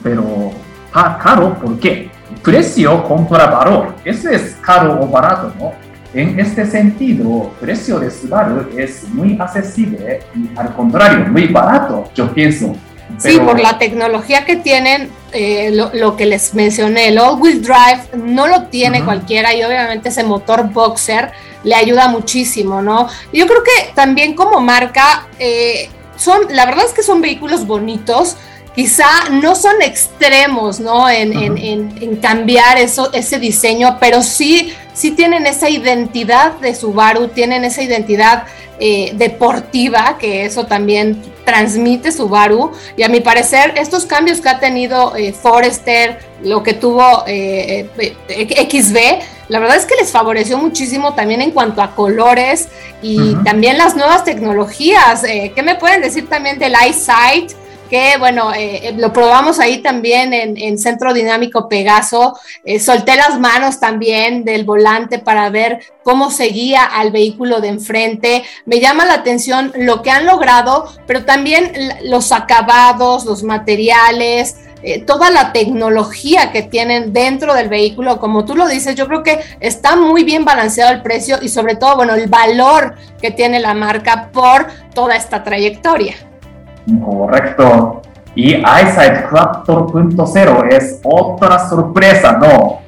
pero 0.02 0.52
caro 0.92 1.54
¿por 1.54 1.78
qué? 1.78 2.10
Precio 2.46 3.02
contra 3.02 3.46
valor. 3.46 3.96
Ese 4.04 4.36
es 4.36 4.56
caro 4.60 5.00
o 5.02 5.08
barato, 5.08 5.52
¿no? 5.58 5.72
En 6.14 6.38
este 6.38 6.64
sentido, 6.64 7.52
precio 7.60 7.98
de 7.98 8.08
Subaru 8.08 8.68
es 8.78 9.02
muy 9.08 9.36
accesible 9.38 10.20
y 10.34 10.56
al 10.56 10.72
contrario, 10.74 11.26
muy 11.28 11.48
barato, 11.48 12.08
yo 12.14 12.32
pienso. 12.32 12.74
Sí, 13.18 13.38
por 13.40 13.58
la 13.58 13.78
tecnología 13.78 14.44
que 14.44 14.56
tienen, 14.56 15.10
eh, 15.32 15.72
lo, 15.72 16.16
que 16.16 16.26
les 16.26 16.54
mencioné, 16.54 17.08
el 17.08 17.18
all-wheel 17.18 17.60
drive 17.62 18.16
no 18.16 18.46
lo 18.46 18.64
tiene 18.64 19.04
cualquiera 19.04 19.52
y 19.54 19.62
obviamente 19.64 20.08
ese 20.08 20.22
motor 20.22 20.70
boxer 20.70 21.32
le 21.64 21.74
ayuda 21.74 22.08
muchísimo, 22.08 22.80
¿no? 22.80 23.08
Yo 23.32 23.46
creo 23.46 23.62
que 23.62 23.92
también 23.94 24.34
como 24.34 24.60
marca, 24.60 25.26
eh, 25.38 25.88
son, 26.16 26.42
la 26.50 26.64
verdad 26.64 26.84
es 26.86 26.92
que 26.92 27.02
son 27.02 27.20
vehículos 27.20 27.66
bonitos, 27.66 28.36
quizá 28.76 29.30
no 29.30 29.56
son 29.56 29.80
extremos, 29.80 30.78
¿no? 30.78 31.08
En, 31.08 32.16
cambiar 32.20 32.78
eso, 32.78 33.10
ese 33.12 33.38
diseño, 33.38 33.96
pero 33.98 34.22
sí, 34.22 34.72
sí 34.92 35.12
tienen 35.12 35.46
esa 35.46 35.70
identidad 35.70 36.52
de 36.60 36.74
Subaru, 36.74 37.28
tienen 37.28 37.64
esa 37.64 37.82
identidad 37.82 38.44
eh, 38.78 39.12
deportiva, 39.14 40.18
que 40.18 40.44
eso 40.44 40.66
también 40.66 41.22
transmite 41.46 42.12
Subaru. 42.12 42.72
Y 42.98 43.02
a 43.02 43.08
mi 43.08 43.20
parecer, 43.20 43.72
estos 43.76 44.04
cambios 44.04 44.42
que 44.42 44.50
ha 44.50 44.60
tenido 44.60 45.16
eh, 45.16 45.32
Forester, 45.32 46.18
lo 46.42 46.62
que 46.62 46.74
tuvo 46.74 47.24
eh, 47.26 47.88
XB, 48.28 48.98
la 49.48 49.58
verdad 49.58 49.76
es 49.76 49.86
que 49.86 49.94
les 49.94 50.10
favoreció 50.10 50.58
muchísimo 50.58 51.14
también 51.14 51.40
en 51.40 51.52
cuanto 51.52 51.80
a 51.80 51.94
colores 51.94 52.68
y 53.00 53.36
también 53.36 53.78
las 53.78 53.96
nuevas 53.96 54.24
tecnologías. 54.24 55.22
¿Qué 55.22 55.62
me 55.62 55.76
pueden 55.76 56.02
decir 56.02 56.28
también 56.28 56.58
del 56.58 56.74
EyeSight? 56.74 57.65
Que 57.88 58.16
bueno, 58.18 58.52
eh, 58.52 58.88
eh, 58.88 58.94
lo 58.96 59.12
probamos 59.12 59.58
ahí 59.58 59.78
también 59.78 60.32
en, 60.32 60.78
Centro 60.78 61.14
Dinámico 61.14 61.68
Pegaso. 61.68 62.38
Eh, 62.64 62.80
solté 62.80 63.16
las 63.16 63.38
manos 63.38 63.80
también 63.80 64.44
del 64.44 64.64
volante 64.64 65.18
para 65.18 65.48
ver 65.50 65.80
cómo 66.02 66.30
seguía 66.30 66.84
al 66.84 67.10
vehículo 67.10 67.60
de 67.60 67.68
enfrente. 67.68 68.44
Me 68.64 68.80
llama 68.80 69.04
la 69.04 69.14
atención 69.14 69.72
lo 69.76 70.02
que 70.02 70.10
han 70.10 70.26
logrado, 70.26 70.88
pero 71.06 71.24
también 71.24 71.72
los 72.04 72.32
acabados, 72.32 73.24
los 73.24 73.42
materiales. 73.42 74.56
toda 75.06 75.30
la 75.30 75.52
tecnología 75.52 76.52
que 76.52 76.62
tienen 76.62 77.12
dentro 77.12 77.54
del 77.54 77.68
vehículo, 77.68 78.20
como 78.20 78.44
tú 78.44 78.54
lo 78.54 78.68
dices, 78.68 78.94
yo 78.94 79.08
creo 79.08 79.22
que 79.22 79.40
está 79.58 79.96
muy 79.96 80.22
bien 80.22 80.44
balanceado 80.44 80.92
el 80.92 81.02
precio 81.02 81.38
y 81.42 81.48
sobre 81.48 81.74
todo, 81.74 81.96
bueno, 81.96 82.14
el 82.14 82.28
valor 82.28 82.94
que 83.20 83.32
tiene 83.32 83.58
la 83.58 83.74
marca 83.74 84.30
por 84.32 84.68
toda 84.94 85.16
esta 85.16 85.42
trayectoria. 85.42 86.14
Correcto. 87.04 88.02
Y 88.34 88.54
EyeSight 88.54 89.30
4.0 89.30 90.68
es 90.68 91.00
otra 91.02 91.68
sorpresa, 91.68 92.32
¿no? 92.38 92.80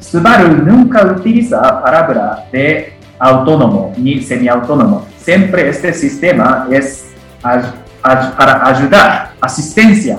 Subaru 0.00 0.48
nunca 0.48 1.04
utiliza 1.04 1.80
palabra 1.80 2.44
de 2.50 2.94
autónomo 3.20 3.92
ni 3.96 4.20
semiautónomo. 4.20 5.06
Siempre 5.16 5.68
este 5.68 5.92
sistema 5.92 6.66
es 6.70 7.06
para 7.40 8.66
ayudar, 8.66 9.30
asistencia 9.40 10.18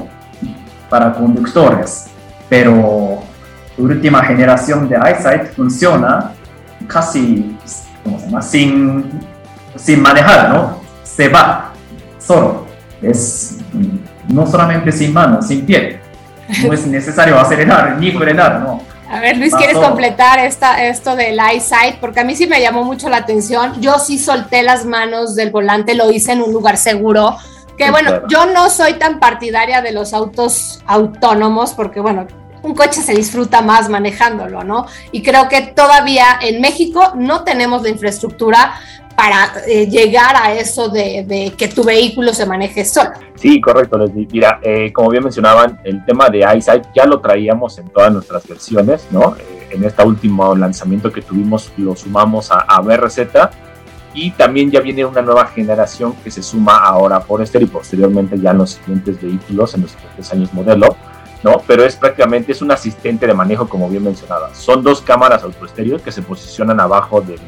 para 0.89 1.13
conductores. 1.13 2.08
Pero 2.48 3.19
última 3.77 4.24
generación 4.24 4.88
de 4.88 4.96
EyeSight 4.96 5.53
funciona 5.53 6.31
casi 6.88 7.58
Sin, 8.41 9.19
sin 9.75 10.01
manejar, 10.01 10.50
¿no? 10.50 10.79
Se 11.03 11.27
va 11.27 11.72
solo 12.17 12.68
es 13.01 13.58
no 14.27 14.46
solamente 14.46 14.91
sin 14.91 15.13
manos, 15.13 15.48
sin 15.48 15.65
pie. 15.65 16.00
No 16.65 16.74
es 16.74 16.88
necesario 16.88 17.39
acelerar 17.39 17.98
ni 18.00 18.12
frenar, 18.12 18.62
¿no? 18.62 18.82
A 19.12 19.20
ver, 19.20 19.38
Luis, 19.38 19.53
¿quieres 19.56 19.77
completar 19.77 20.39
esta, 20.39 20.84
esto 20.86 21.15
del 21.15 21.39
eyesight? 21.39 21.96
Porque 22.00 22.20
a 22.20 22.24
mí 22.24 22.36
sí 22.36 22.46
me 22.46 22.62
llamó 22.62 22.84
mucho 22.84 23.10
la 23.10 23.18
atención. 23.18 23.82
Yo 23.82 23.98
sí 23.98 24.20
solté 24.20 24.62
las 24.62 24.86
manos 24.86 25.36
del 25.36 25.50
volante, 25.50 25.96
lo 25.96 26.12
hice 26.12 26.34
en 26.34 26.41
un 26.41 26.53
lugar 26.53 26.77
seguro. 26.77 27.36
Que 27.75 27.89
bueno, 27.89 28.27
yo 28.27 28.46
no 28.48 28.70
soy 28.70 28.94
tan 28.94 29.20
partidaria 29.20 29.82
de 29.82 29.94
los 29.94 30.13
autos 30.13 30.82
autónomos 30.86 31.74
porque 31.74 32.00
bueno, 32.00 32.27
un 32.62 32.75
coche 32.75 33.01
se 33.01 33.13
disfruta 33.13 33.62
más 33.62 33.89
manejándolo, 33.89 34.63
¿no? 34.63 34.86
Y 35.12 35.24
creo 35.24 35.50
que 35.50 35.62
todavía 35.62 36.25
en 36.41 36.62
México 36.62 37.13
no 37.15 37.44
tenemos 37.44 37.82
la 37.82 37.89
infraestructura 37.89 38.74
para 39.19 39.51
eh, 39.67 39.85
llegar 39.85 40.33
a 40.33 40.53
eso 40.53 40.88
de, 40.88 41.53
que 41.57 41.67
tu 41.67 41.83
vehículo 41.83 42.33
se 42.33 42.45
maneje 42.45 42.85
solo. 42.85 43.09
Sí, 43.35 43.59
correcto. 43.59 43.97
Mira, 44.13 44.61
eh, 44.63 44.93
como 44.93 45.09
bien 45.09 45.23
mencionaban, 45.23 45.77
el 45.83 46.05
tema 46.05 46.29
de 46.29 46.39
EyeSight 46.39 46.85
ya 46.95 47.05
lo 47.05 47.19
traíamos 47.19 47.77
en 47.79 47.89
todas 47.89 48.13
nuestras 48.13 48.47
versiones, 48.47 49.07
¿no? 49.11 49.35
Eh, 49.35 49.67
en 49.71 49.83
este 49.83 50.03
último 50.03 50.55
lanzamiento 50.55 51.11
que 51.11 51.21
tuvimos 51.21 51.69
lo 51.75 51.97
sumamos 51.97 52.49
a, 52.49 52.59
a 52.61 52.79
BRZ 52.79 53.19
y 54.13 54.31
también 54.31 54.71
ya 54.71 54.79
viene 54.79 55.03
una 55.03 55.21
nueva 55.21 55.47
generación 55.47 56.13
que 56.23 56.31
se 56.31 56.41
suma 56.41 56.77
ahora 56.77 57.17
a 57.17 57.21
Forester 57.21 57.61
y 57.61 57.65
posteriormente 57.65 58.39
ya 58.39 58.51
en 58.51 58.59
los 58.59 58.69
siguientes 58.71 59.21
vehículos, 59.21 59.73
en 59.73 59.81
los 59.81 59.91
siguientes 59.91 60.31
años 60.31 60.53
modelo, 60.53 60.95
¿no? 61.43 61.61
Pero 61.67 61.83
es 61.83 61.97
prácticamente 61.97 62.53
es 62.53 62.61
un 62.61 62.71
asistente 62.71 63.27
de 63.27 63.33
manejo, 63.33 63.67
como 63.67 63.89
bien 63.89 64.05
mencionaba. 64.05 64.55
Son 64.55 64.81
dos 64.81 65.01
cámaras 65.01 65.43
autoestéreo 65.43 66.01
que 66.01 66.13
se 66.13 66.21
posicionan 66.21 66.79
abajo 66.79 67.19
del, 67.19 67.41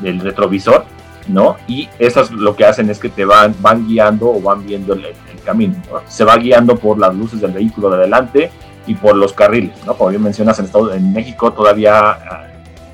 del 0.00 0.20
retrovisor 0.20 0.86
¿no? 1.30 1.56
Y 1.66 1.88
esas 1.98 2.30
lo 2.30 2.54
que 2.56 2.64
hacen 2.64 2.90
es 2.90 2.98
que 2.98 3.08
te 3.08 3.24
van, 3.24 3.54
van 3.60 3.86
guiando 3.86 4.30
o 4.30 4.40
van 4.40 4.64
viendo 4.66 4.92
el, 4.92 5.04
camino, 5.44 5.74
Se 6.06 6.24
va 6.24 6.36
guiando 6.36 6.76
por 6.76 6.98
las 6.98 7.14
luces 7.14 7.40
del 7.40 7.52
vehículo 7.52 7.88
de 7.88 7.96
adelante 7.96 8.50
y 8.86 8.94
por 8.94 9.16
los 9.16 9.32
carriles, 9.32 9.74
¿no? 9.86 9.94
Como 9.94 10.10
bien 10.10 10.22
mencionas, 10.22 10.58
en, 10.58 10.66
Estado, 10.66 10.92
en 10.92 11.12
México 11.14 11.52
todavía 11.52 12.10
ah, 12.10 12.46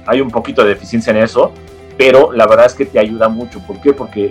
hay 0.07 0.21
un 0.21 0.31
poquito 0.31 0.63
de 0.63 0.69
deficiencia 0.71 1.11
en 1.11 1.19
eso, 1.19 1.53
pero 1.99 2.33
la 2.33 2.47
verdad 2.47 2.67
es 2.67 2.75
que 2.75 2.87
te 2.87 2.99
ayuda 2.99 3.29
mucho. 3.29 3.61
¿Por 3.61 3.81
qué? 3.81 3.93
Porque 3.93 4.31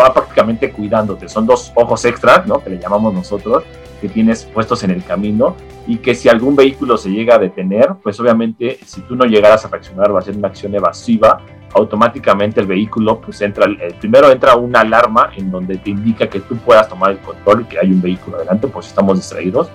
va 0.00 0.12
prácticamente 0.12 0.70
cuidándote. 0.70 1.28
Son 1.28 1.46
dos 1.46 1.72
ojos 1.74 2.04
extra, 2.04 2.44
¿no? 2.46 2.62
Que 2.62 2.70
le 2.70 2.78
llamamos 2.78 3.12
nosotros, 3.12 3.64
que 4.00 4.08
tienes 4.08 4.44
puestos 4.44 4.84
en 4.84 4.90
el 4.90 5.02
camino 5.04 5.56
y 5.86 5.98
que 5.98 6.14
si 6.14 6.28
algún 6.28 6.56
vehículo 6.56 6.96
se 6.96 7.10
llega 7.10 7.36
a 7.36 7.38
detener, 7.38 7.94
pues 8.02 8.18
obviamente 8.20 8.78
si 8.84 9.00
tú 9.02 9.16
no 9.16 9.24
llegaras 9.24 9.64
a 9.64 9.68
reaccionar 9.68 10.10
o 10.10 10.16
a 10.16 10.20
hacer 10.20 10.36
una 10.36 10.48
acción 10.48 10.74
evasiva, 10.74 11.40
automáticamente 11.76 12.60
el 12.60 12.66
vehículo 12.66 13.20
pues 13.20 13.40
entra, 13.42 13.66
el, 13.66 13.94
primero 13.94 14.30
entra 14.30 14.56
una 14.56 14.80
alarma 14.80 15.30
en 15.36 15.50
donde 15.50 15.76
te 15.78 15.90
indica 15.90 16.28
que 16.28 16.40
tú 16.40 16.56
puedas 16.56 16.88
tomar 16.88 17.12
el 17.12 17.18
control 17.18 17.66
que 17.68 17.78
hay 17.78 17.90
un 17.90 18.00
vehículo 18.00 18.38
adelante, 18.38 18.68
pues 18.68 18.86
estamos 18.86 19.16
distraídos, 19.18 19.68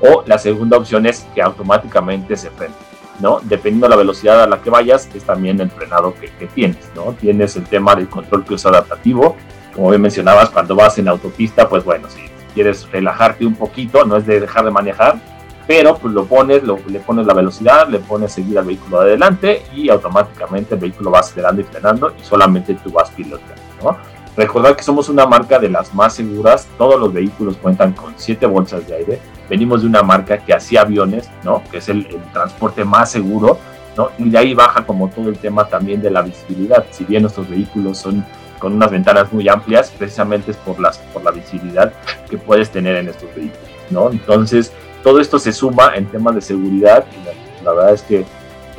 o 0.00 0.22
la 0.26 0.38
segunda 0.38 0.76
opción 0.76 1.06
es 1.06 1.26
que 1.34 1.42
automáticamente 1.42 2.36
se 2.36 2.50
frene. 2.50 2.74
¿no? 3.20 3.40
Dependiendo 3.42 3.86
de 3.86 3.90
la 3.90 3.96
velocidad 3.96 4.42
a 4.42 4.46
la 4.46 4.60
que 4.60 4.68
vayas, 4.68 5.08
es 5.14 5.24
también 5.24 5.58
el 5.60 5.70
frenado 5.70 6.14
que, 6.14 6.28
que 6.38 6.46
tienes, 6.46 6.90
¿no? 6.94 7.14
Tienes 7.18 7.56
el 7.56 7.64
tema 7.64 7.94
del 7.94 8.08
control 8.08 8.44
cruz 8.44 8.66
adaptativo, 8.66 9.36
como 9.74 9.88
bien 9.88 10.02
mencionabas, 10.02 10.50
cuando 10.50 10.74
vas 10.76 10.98
en 10.98 11.08
autopista, 11.08 11.66
pues 11.66 11.82
bueno, 11.82 12.10
si 12.10 12.20
quieres 12.52 12.86
relajarte 12.90 13.46
un 13.46 13.54
poquito, 13.54 14.04
no 14.04 14.16
es 14.16 14.26
de 14.26 14.40
dejar 14.40 14.66
de 14.66 14.70
manejar, 14.70 15.18
pero 15.66 15.96
pues 15.96 16.14
lo 16.14 16.24
pones, 16.26 16.62
le 16.62 17.00
pones 17.00 17.26
la 17.26 17.34
velocidad, 17.34 17.88
le 17.88 17.98
pones 17.98 18.32
seguir 18.32 18.58
al 18.58 18.66
vehículo 18.66 19.00
adelante 19.00 19.62
y 19.74 19.88
automáticamente 19.88 20.74
el 20.74 20.80
vehículo 20.80 21.10
va 21.10 21.20
acelerando 21.20 21.60
y 21.60 21.64
frenando 21.64 22.12
y 22.18 22.24
solamente 22.24 22.74
tú 22.74 22.90
vas 22.90 23.10
piloteando, 23.10 23.62
¿no? 23.82 23.96
Recordar 24.36 24.76
que 24.76 24.82
somos 24.82 25.08
una 25.08 25.26
marca 25.26 25.58
de 25.58 25.70
las 25.70 25.94
más 25.94 26.14
seguras, 26.14 26.68
todos 26.76 27.00
los 27.00 27.12
vehículos 27.12 27.56
cuentan 27.56 27.92
con 27.94 28.12
7 28.16 28.44
bolsas 28.46 28.86
de 28.86 28.94
aire, 28.94 29.20
venimos 29.48 29.80
de 29.80 29.88
una 29.88 30.02
marca 30.02 30.38
que 30.38 30.52
hacía 30.52 30.82
aviones, 30.82 31.30
¿no? 31.42 31.62
Que 31.70 31.78
es 31.78 31.88
el, 31.88 32.06
transporte 32.32 32.84
más 32.84 33.10
seguro, 33.10 33.58
¿no? 33.96 34.10
Y 34.18 34.28
de 34.28 34.38
ahí 34.38 34.54
baja 34.54 34.84
como 34.84 35.08
todo 35.08 35.30
el 35.30 35.38
tema 35.38 35.66
también 35.66 36.02
de 36.02 36.10
la 36.10 36.20
visibilidad, 36.20 36.84
si 36.90 37.04
bien 37.04 37.22
nuestros 37.22 37.48
vehículos 37.48 37.98
son 37.98 38.24
con 38.58 38.72
unas 38.72 38.90
ventanas 38.90 39.32
muy 39.32 39.48
amplias, 39.48 39.90
precisamente 39.90 40.50
es 40.50 40.56
por, 40.58 40.80
las, 40.80 40.98
por 40.98 41.24
la 41.24 41.30
visibilidad 41.30 41.92
que 42.28 42.38
puedes 42.38 42.70
tener 42.70 42.96
en 42.96 43.08
estos 43.08 43.34
vehículos, 43.34 43.68
¿no? 43.90 44.10
Entonces, 44.10 44.72
todo 45.06 45.20
esto 45.20 45.38
se 45.38 45.52
suma 45.52 45.92
en 45.94 46.04
temas 46.06 46.34
de 46.34 46.40
seguridad 46.40 47.04
y 47.12 47.64
la, 47.64 47.72
verdad 47.72 47.94
es 47.94 48.02
que, 48.02 48.24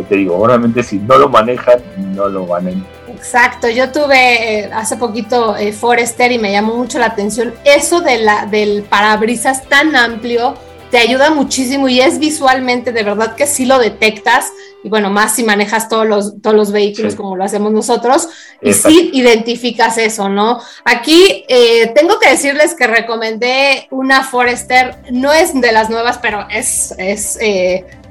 te 0.10 0.16
digo, 0.18 0.36
obviamente 0.36 0.84
si 0.84 0.98
no 0.98 1.18
lo 1.18 1.30
manejan, 1.30 1.80
no 2.14 2.28
lo 2.28 2.46
van 2.46 2.68
a 2.68 2.72
Exacto, 3.14 3.70
yo 3.70 3.94
tuve 3.94 4.60
eh, 4.60 4.70
hace 4.74 4.98
poquito 4.98 5.56
eh, 5.56 5.72
Forester 5.72 6.30
y 6.34 6.38
me 6.38 6.52
llamó 6.52 6.76
mucho 6.76 7.00
la 7.00 7.06
atención. 7.06 7.54
Eso 7.64 8.02
de 8.02 8.18
la, 8.20 8.46
del 8.46 8.84
parabrisas 8.84 9.70
tan 9.70 9.96
amplio, 9.96 10.56
te 10.92 10.98
ayuda 10.98 11.32
muchísimo 11.32 11.88
y 11.88 12.02
es 12.02 12.20
visualmente 12.20 12.92
de 12.92 13.04
verdad 13.04 13.36
que 13.36 13.48
sí 13.48 13.66
lo 13.66 13.80
detectas 13.80 14.52
y 14.88 14.90
bueno, 14.90 15.10
más 15.10 15.36
si 15.36 15.44
manejas 15.44 15.90
todos 15.90 16.08
los, 16.08 16.42
todos 16.42 16.56
los 16.56 16.72
vehículos 16.72 17.14
como 17.14 17.36
lo 17.36 17.44
hacemos 17.44 17.74
nosotros 17.74 18.30
y 18.62 18.72
sí 18.72 19.10
identificas 19.12 19.98
eso, 19.98 20.30
¿no? 20.30 20.62
Aquí 20.86 21.44
eh, 21.50 21.92
tengo 21.94 22.20
que 22.20 22.30
decirles 22.30 22.74
que 22.74 22.88
recomendé 22.88 23.90
una 23.92 24.24
Forester, 24.24 24.96
no 25.12 25.34
es 25.34 25.60
de 25.60 25.74
las 25.74 25.90
nuevas, 25.90 26.20
pero 26.20 26.48
es, 26.50 26.96
es 26.98 27.38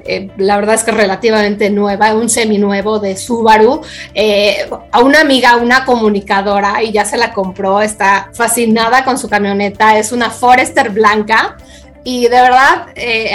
eh, 0.07 0.29
la 0.37 0.57
verdad 0.57 0.75
es 0.75 0.83
que 0.83 0.91
relativamente 0.91 1.71
nueva, 1.71 2.13
un 2.13 2.29
seminuevo 2.29 2.99
de 2.99 3.17
Subaru, 3.17 3.81
eh, 4.13 4.69
a 4.91 5.01
una 5.01 5.21
amiga, 5.21 5.55
una 5.55 5.83
comunicadora, 5.83 6.83
y 6.83 6.91
ya 6.91 7.05
se 7.05 7.17
la 7.17 7.33
compró, 7.33 7.81
está 7.81 8.29
fascinada 8.33 9.03
con 9.03 9.17
su 9.17 9.27
camioneta, 9.27 9.97
es 9.97 10.11
una 10.11 10.29
Forester 10.29 10.91
blanca, 10.91 11.57
y 12.03 12.27
de 12.27 12.41
verdad, 12.41 12.85
eh, 12.93 13.31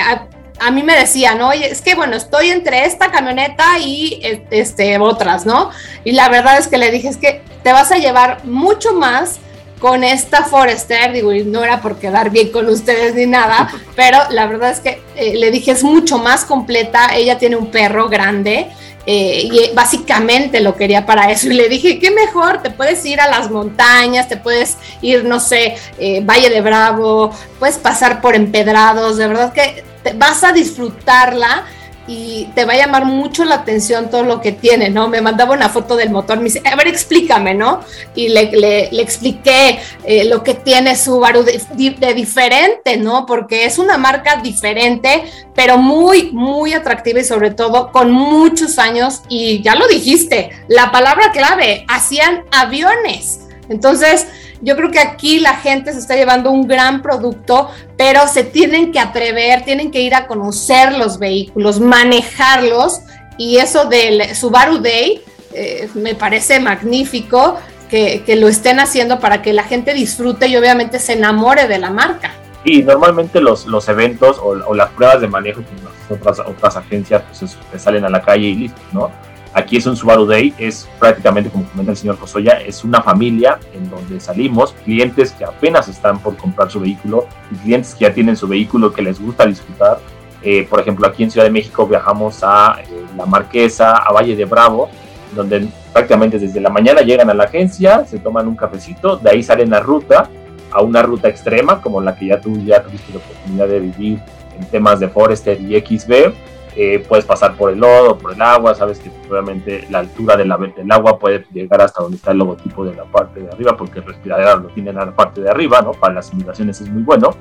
a, 0.67 0.71
mí 0.71 0.83
me 0.83 0.97
decía, 0.97 1.35
¿no? 1.35 1.49
Oye, 1.49 1.71
es 1.71 1.81
que 1.81 1.95
bueno, 1.95 2.17
estoy 2.17 2.51
entre 2.51 2.85
esta 2.85 3.11
camioneta 3.11 3.79
y 3.79 4.21
este, 4.51 4.99
otras, 4.99 5.47
¿no? 5.47 5.71
Y 6.05 6.13
la 6.13 6.29
verdad 6.29 6.59
es 6.59 6.69
que 6.69 6.79
le 6.79 6.91
dije, 6.91 7.09
es 7.09 7.17
que 7.17 7.43
te 7.63 7.73
vas 7.73 7.93
a 7.93 7.97
llevar 7.97 8.45
mucho 8.45 8.95
más 8.95 9.39
con 9.79 10.05
esta 10.05 10.45
Forester, 10.45 11.13
digo, 11.13 11.33
y 11.33 11.43
no 11.43 11.65
era 11.65 11.81
por 11.81 11.99
quedar 11.99 12.31
bien 12.31 12.53
con 12.53 12.69
ustedes 12.69 13.17
ni 13.17 13.27
nada, 13.27 13.69
pero 13.97 14.19
la 14.31 14.47
verdad 14.47 14.71
es 14.71 14.79
que 14.79 15.03
eh, 15.17 15.35
le 15.35 15.51
dije 15.51 15.73
es 15.73 15.83
mucho 15.83 16.19
más 16.19 16.45
completa, 16.45 17.09
ella 17.17 17.37
tiene 17.37 17.57
un 17.57 17.71
perro 17.73 18.09
grande 18.09 18.69
eh, 19.07 19.49
y 19.51 19.75
básicamente 19.75 20.61
lo 20.61 20.77
quería 20.77 21.05
para 21.05 21.33
eso 21.33 21.49
y 21.49 21.55
le 21.55 21.69
dije, 21.69 21.99
qué 21.99 22.13
mejor, 22.13 22.63
te 22.63 22.71
puedes 22.71 23.05
ir 23.05 23.21
a 23.21 23.29
las 23.29 23.51
montañas, 23.51 24.29
te 24.29 24.37
puedes 24.37 24.77
ir, 25.01 25.25
no 25.25 25.41
sé, 25.41 25.75
eh, 25.99 26.21
Valle 26.25 26.49
de 26.49 26.61
Bravo, 26.61 27.33
puedes 27.59 27.79
pasar 27.79 28.21
por 28.21 28.37
empedrados, 28.37 29.17
de 29.17 29.27
verdad 29.27 29.53
que 29.53 29.83
vas 30.17 30.45
a 30.45 30.53
disfrutarla 30.53 31.65
y 32.07 32.49
te 32.55 32.65
va 32.65 32.73
a 32.73 32.77
llamar 32.77 33.05
mucho 33.05 33.45
la 33.45 33.57
atención 33.57 34.11
todo 34.11 34.25
lo 34.25 34.41
que 34.41 34.53
tiene, 34.53 34.91
¿no? 34.91 35.09
Me 35.09 35.21
mandaba 35.21 35.55
una 35.55 35.69
foto 35.69 35.97
del 35.97 36.11
motor, 36.11 36.39
me 36.39 36.45
dice, 36.45 36.63
a 36.65 36.75
ver, 36.75 36.89
explícame, 36.89 37.55
¿no? 37.55 37.81
Y 38.15 38.29
le, 38.29 38.51
le, 38.53 39.01
expliqué 39.01 39.79
eh, 40.05 40.25
lo 40.25 40.43
que 40.43 40.55
tiene 40.55 40.97
Subaru 40.97 41.45
de, 41.45 41.61
de, 41.99 42.15
diferente, 42.15 42.97
¿no? 42.97 43.25
Porque 43.25 43.67
es 43.67 43.79
una 43.79 43.99
marca 43.99 44.37
diferente, 44.37 45.23
pero 45.55 45.79
muy, 45.79 46.33
muy 46.33 46.73
atractiva 46.73 47.21
y 47.21 47.25
sobre 47.25 47.53
todo 47.53 47.93
con 47.93 48.11
muchos 48.11 48.79
años, 48.79 49.23
y 49.29 49.63
ya 49.63 49.77
lo 49.77 49.87
dijiste, 49.87 50.51
la 50.67 50.91
palabra 50.91 51.31
clave, 51.31 51.85
hacían 51.89 52.45
aviones. 52.51 53.41
Entonces, 53.69 54.27
yo 54.63 54.77
creo 54.77 54.91
que 54.91 55.01
aquí 55.01 55.41
la 55.41 55.57
gente 55.57 55.93
se 55.93 55.99
está 55.99 56.15
llevando 56.15 56.51
un 56.51 56.67
gran 56.67 57.03
producto, 57.03 57.69
pero 57.97 58.27
se 58.29 58.45
tienen 58.45 58.93
que 58.93 59.01
atrever, 59.01 59.65
tienen 59.65 59.91
que 59.91 60.01
ir 60.01 60.15
a 60.15 60.27
conocer 60.27 60.97
los 60.97 61.19
vehículos, 61.19 61.81
manejarlos 61.81 63.01
y 63.37 63.59
eso 63.59 63.87
del 63.87 64.35
Subaru 64.35 64.79
Day 64.79 65.21
eh, 65.53 65.89
me 65.95 66.15
parece 66.15 66.61
magnífico 66.61 67.59
que, 67.91 68.37
lo 68.39 68.49
estén 68.49 68.81
haciendo 68.81 69.21
para 69.21 69.43
que 69.43 69.53
la 69.53 69.65
gente 69.65 69.93
disfrute 69.93 70.47
y 70.47 70.57
obviamente 70.57 70.99
se 70.99 71.13
enamore 71.13 71.69
de 71.69 71.79
la 71.79 71.91
marca. 71.91 72.33
Y 72.65 72.83
normalmente 72.83 73.41
los, 73.41 73.67
los 73.67 73.87
eventos 73.89 74.39
o, 74.43 74.75
las 74.75 74.91
pruebas 74.91 75.21
de 75.21 75.27
manejo 75.27 75.61
que 75.61 76.15
otras, 76.15 76.39
otras 76.39 76.77
agencias 76.77 77.23
pues 77.39 77.83
salen 77.83 78.05
a 78.05 78.09
la 78.09 78.23
calle 78.23 78.47
y 78.47 78.55
listo, 78.55 78.81
¿no? 78.93 79.11
Aquí 79.55 79.77
es 79.77 79.87
un 79.87 79.97
Subaru 79.97 80.25
Day, 80.25 80.55
es 80.57 80.89
prácticamente, 80.99 81.51
como 81.51 81.65
comenta 81.67 81.93
el 81.93 81.99
señor 81.99 82.19
Josoya, 82.19 82.53
es 82.53 82.85
una 82.85 83.03
familia 83.03 83.59
en 83.75 83.91
donde 83.91 84.19
salimos, 84.19 84.73
clientes 84.85 85.33
que 85.33 85.45
apenas 85.45 85.89
están 85.89 86.19
por 86.21 86.37
comprar 86.39 86.71
su 86.71 86.81
vehículo 86.81 87.27
y 87.51 87.57
clientes 87.57 87.95
que 87.95 88.07
ya 88.07 88.15
tienen 88.15 88.35
su 88.35 88.49
vehículo 88.49 88.93
que 88.93 89.03
les 89.03 89.21
gusta 89.21 89.45
disfrutar. 89.45 89.99
Eh, 90.43 90.67
por 90.69 90.81
ejemplo, 90.81 91.07
aquí 91.07 91.23
en 91.23 91.31
Ciudad 91.31 91.45
de 91.45 91.53
México 91.53 91.87
viajamos 91.87 92.41
a 92.43 92.79
eh, 92.81 93.05
La 93.17 93.27
Marquesa, 93.27 93.97
a 93.97 94.11
Valle 94.13 94.35
de 94.35 94.47
Bravo, 94.47 94.89
donde 95.35 95.69
prácticamente 95.93 96.39
desde 96.39 96.59
la 96.59 96.71
mañana 96.71 97.03
llegan 97.03 97.29
a 97.29 97.35
la 97.35 97.45
agencia, 97.45 98.07
se 98.07 98.19
toman 98.19 98.49
un 98.49 98.57
cafecito, 98.57 99.19
de 99.19 99.31
ahí 99.31 99.43
salen 99.43 99.75
a 99.75 99.81
ruta, 99.81 100.31
a 100.71 100.81
una 100.81 101.03
ruta 101.03 101.29
extrema 101.29 101.83
como 101.83 102.01
la 102.01 102.17
que 102.17 102.27
ya 102.27 102.41
tú 102.41 102.57
ya 102.65 102.83
tuviste 102.83 103.13
la 103.13 103.19
oportunidad 103.19 103.69
de 103.69 103.81
vivir 103.81 104.19
en 104.59 104.67
temas 104.67 104.99
de 104.99 105.09
Forester 105.09 105.61
y 105.61 105.79
XB, 105.79 106.33
eh, 106.75 107.05
puedes 107.07 107.25
pasar 107.25 107.55
por 107.57 107.71
el 107.71 107.79
lodo, 107.79 108.17
por 108.17 108.33
el 108.33 108.41
agua, 108.41 108.75
sabes 108.75 108.99
que 108.99 109.11
obviamente 109.31 109.87
la 109.91 109.99
altura 110.01 110.37
del 110.37 110.51
agua 110.91 111.19
puede 111.19 111.45
llegar 111.53 111.83
hasta 111.83 112.03
donde 112.03 112.17
está 112.17 112.31
el 112.31 112.39
logotipo 112.39 112.85
de 112.85 112.95
la 112.95 113.05
parte 113.05 113.41
de 113.41 113.51
arriba, 113.51 113.77
porque 113.77 113.99
el 113.99 114.07
respiradero 114.07 114.59
lo 114.59 114.69
tienen 114.69 114.99
en 114.99 115.07
la 115.07 115.13
parte 115.13 115.43
de 115.43 115.51
arriba, 115.51 115.83
¿no? 115.83 115.93
Para 115.93 116.15
las 116.15 116.27
simulaciones 116.27 116.81
es 116.81 116.89
muy 116.89 117.03
bueno. 117.03 117.37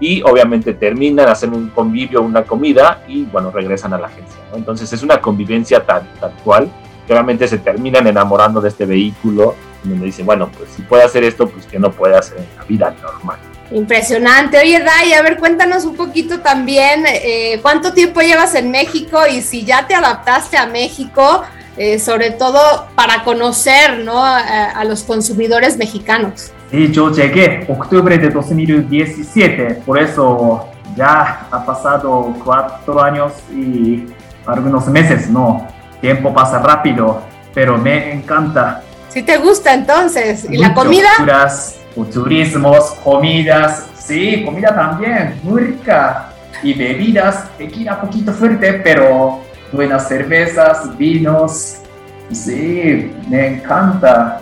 Y 0.00 0.22
obviamente 0.22 0.74
terminan, 0.74 1.28
hacen 1.28 1.54
un 1.54 1.68
convivio, 1.68 2.22
una 2.22 2.44
comida 2.44 3.02
y 3.06 3.24
bueno, 3.24 3.50
regresan 3.50 3.92
a 3.92 3.98
la 3.98 4.06
agencia, 4.06 4.40
¿no? 4.50 4.56
Entonces 4.56 4.92
es 4.92 5.02
una 5.02 5.20
convivencia 5.20 5.84
tal, 5.84 6.10
tal 6.18 6.32
cual, 6.42 6.70
que 7.06 7.12
obviamente 7.12 7.46
se 7.46 7.58
terminan 7.58 8.06
enamorando 8.06 8.60
de 8.60 8.70
este 8.70 8.86
vehículo, 8.86 9.54
donde 9.84 10.06
dicen, 10.06 10.24
bueno, 10.24 10.48
pues 10.56 10.70
si 10.70 10.82
puede 10.82 11.02
hacer 11.02 11.22
esto, 11.22 11.46
pues 11.46 11.66
que 11.66 11.78
no 11.78 11.92
puede 11.92 12.16
hacer 12.16 12.38
en 12.38 12.56
la 12.56 12.64
vida 12.64 12.94
normal. 13.02 13.38
Impresionante. 13.74 14.56
Oye, 14.56 14.80
Dai, 14.84 15.14
a 15.14 15.22
ver, 15.22 15.36
cuéntanos 15.36 15.84
un 15.84 15.96
poquito 15.96 16.38
también 16.38 17.04
eh, 17.08 17.58
cuánto 17.60 17.92
tiempo 17.92 18.20
llevas 18.20 18.54
en 18.54 18.70
México 18.70 19.18
y 19.28 19.42
si 19.42 19.64
ya 19.64 19.84
te 19.88 19.96
adaptaste 19.96 20.56
a 20.56 20.66
México, 20.66 21.42
eh, 21.76 21.98
sobre 21.98 22.30
todo 22.30 22.60
para 22.94 23.24
conocer 23.24 23.98
¿no? 24.04 24.24
a, 24.24 24.84
los 24.84 25.02
consumidores 25.02 25.76
mexicanos. 25.76 26.52
Sí, 26.70 26.92
yo 26.92 27.10
llegué 27.10 27.66
octubre 27.68 28.16
de 28.16 28.30
2017, 28.30 29.82
por 29.84 29.98
eso 29.98 30.68
ya 30.96 31.48
ha 31.50 31.66
pasado 31.66 32.32
cuatro 32.44 33.02
años 33.02 33.32
y 33.50 34.04
algunos 34.46 34.86
meses, 34.86 35.28
¿no? 35.28 35.66
Tiempo 36.00 36.32
pasa 36.32 36.60
rápido, 36.60 37.22
pero 37.52 37.76
me 37.76 38.12
encanta. 38.12 38.84
Si 39.08 39.22
te 39.22 39.36
gusta 39.38 39.74
entonces, 39.74 40.46
¿y 40.48 40.58
la 40.58 40.74
comida? 40.74 41.08
Turismos, 42.12 42.90
comidas, 43.04 43.86
sí, 43.96 44.42
comida 44.44 44.74
también, 44.74 45.40
muy 45.42 45.62
rica. 45.62 46.30
Y 46.62 46.72
bebidas, 46.72 47.48
tequila 47.58 48.00
poquito 48.00 48.32
fuerte, 48.32 48.74
pero 48.84 49.40
buenas 49.70 50.08
cervezas, 50.08 50.96
vinos, 50.96 51.78
sí, 52.32 53.12
me 53.28 53.46
encanta. 53.48 54.40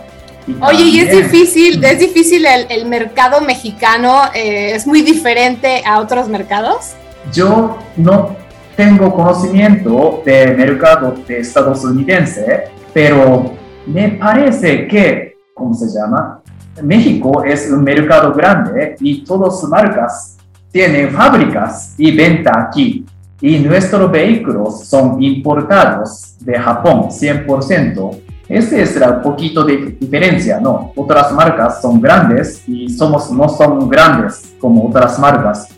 Oye, 0.60 0.84
y 0.84 1.00
es 1.00 1.10
difícil, 1.10 1.82
es 1.84 1.98
difícil 1.98 2.44
el, 2.46 2.86
mercado 2.86 3.40
mexicano, 3.40 4.22
eh, 4.34 4.72
es 4.74 4.86
muy 4.86 5.02
diferente 5.02 5.82
a 5.86 6.00
otros 6.00 6.28
mercados. 6.28 6.94
Yo 7.32 7.78
no 7.96 8.36
tengo 8.76 9.14
conocimiento 9.14 10.22
del 10.24 10.56
mercado 10.56 11.14
de 11.26 11.40
estadounidense, 11.40 12.64
pero 12.92 13.54
me 13.86 14.08
parece 14.10 14.86
que, 14.88 15.36
¿cómo 15.54 15.74
se 15.74 15.86
llama? 15.88 16.41
México 16.80 17.44
es 17.44 17.70
un 17.70 17.84
mercado 17.84 18.32
grande 18.32 18.96
y 19.00 19.24
todas 19.24 19.62
marcas 19.64 20.38
tienen 20.70 21.10
fábricas 21.10 21.94
y 21.98 22.16
venta 22.16 22.52
aquí. 22.58 23.04
Y 23.40 23.58
nuestros 23.58 24.10
vehículos 24.10 24.84
son 24.84 25.22
importados 25.22 26.36
de 26.40 26.58
Japón 26.58 27.08
100%. 27.10 28.20
Ese 28.48 28.82
es 28.82 28.96
un 28.96 29.22
poquito 29.22 29.64
de 29.64 29.96
diferencia, 29.98 30.60
¿no? 30.60 30.92
Otras 30.96 31.32
marcas 31.32 31.80
son 31.82 32.00
grandes 32.00 32.66
y 32.68 32.88
somos, 32.88 33.30
no 33.30 33.48
son 33.48 33.88
grandes 33.88 34.54
como 34.60 34.88
otras 34.88 35.18
marcas. 35.18 35.68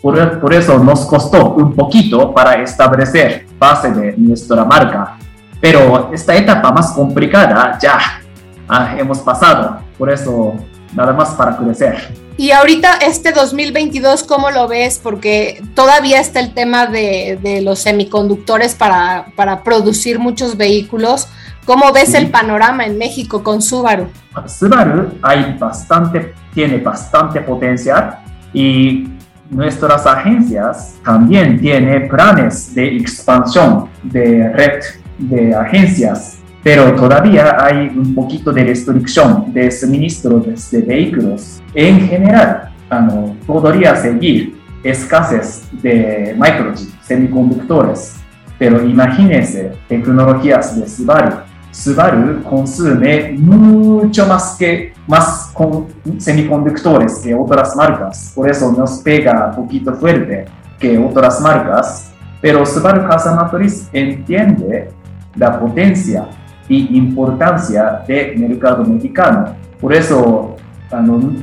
Por, 0.00 0.40
por 0.40 0.52
eso 0.52 0.78
nos 0.78 1.06
costó 1.06 1.54
un 1.54 1.72
poquito 1.74 2.32
para 2.32 2.62
establecer 2.62 3.46
base 3.58 3.90
de 3.90 4.14
nuestra 4.16 4.64
marca. 4.64 5.16
Pero 5.60 6.10
esta 6.12 6.36
etapa 6.36 6.70
más 6.72 6.92
complicada 6.92 7.78
ya 7.80 7.98
ah, 8.68 8.94
hemos 8.98 9.20
pasado. 9.20 9.83
Por 9.98 10.10
eso, 10.10 10.54
nada 10.94 11.12
más 11.12 11.30
para 11.30 11.56
crecer. 11.56 12.24
Y 12.36 12.50
ahorita 12.50 12.94
este 13.06 13.30
2022, 13.30 14.24
¿cómo 14.24 14.50
lo 14.50 14.66
ves? 14.66 15.00
Porque 15.00 15.62
todavía 15.74 16.20
está 16.20 16.40
el 16.40 16.52
tema 16.52 16.86
de, 16.86 17.38
de 17.40 17.62
los 17.62 17.78
semiconductores 17.78 18.74
para, 18.74 19.26
para, 19.36 19.62
producir 19.62 20.18
muchos 20.18 20.56
vehículos. 20.56 21.28
¿Cómo 21.64 21.92
ves 21.92 22.12
el 22.14 22.30
panorama 22.30 22.84
en 22.86 22.98
México 22.98 23.44
con 23.44 23.62
Subaru? 23.62 24.08
Subaru 24.46 25.12
hay 25.22 25.56
bastante, 25.58 26.34
tiene 26.52 26.78
bastante 26.78 27.40
potencial 27.40 28.18
y 28.52 29.08
nuestras 29.48 30.04
agencias 30.04 30.96
también 31.04 31.60
tienen 31.60 32.08
planes 32.08 32.74
de 32.74 32.96
expansión 32.96 33.88
de 34.02 34.48
red 34.52 34.82
de 35.18 35.54
agencias 35.54 36.33
pero 36.64 36.94
todavía 36.94 37.62
hay 37.62 37.92
un 37.94 38.14
poquito 38.14 38.50
de 38.50 38.64
restricción 38.64 39.52
de 39.52 39.70
suministro 39.70 40.40
de, 40.40 40.80
vehículos. 40.80 41.60
En 41.74 42.08
general, 42.08 42.70
podría 43.46 43.94
seguir 43.94 44.58
escasez 44.82 45.68
de 45.82 46.34
microchips, 46.38 46.94
semiconductores, 47.02 48.16
pero 48.58 48.82
imagínense 48.82 49.72
tecnologías 49.86 50.80
de 50.80 50.88
Subaru. 50.88 51.36
Subaru 51.70 52.42
consume 52.44 53.32
mucho 53.32 54.26
más 54.26 54.56
que 54.58 54.94
más 55.06 55.50
con 55.52 55.88
semiconductores 56.16 57.18
que 57.22 57.34
otras 57.34 57.76
marcas, 57.76 58.32
por 58.34 58.48
eso 58.48 58.72
nos 58.72 59.02
pega 59.02 59.48
un 59.50 59.64
poquito 59.64 59.92
fuerte 59.94 60.46
que 60.78 60.96
otras 60.96 61.42
marcas, 61.42 62.10
pero 62.40 62.64
Subaru 62.64 63.06
Casa 63.06 63.34
Matriz 63.34 63.88
entiende 63.92 64.88
la 65.36 65.58
potencia 65.58 66.26
y 66.68 66.96
importancia 66.96 68.02
del 68.06 68.38
mercado 68.38 68.84
mexicano. 68.84 69.54
Por 69.80 69.92
eso 69.92 70.56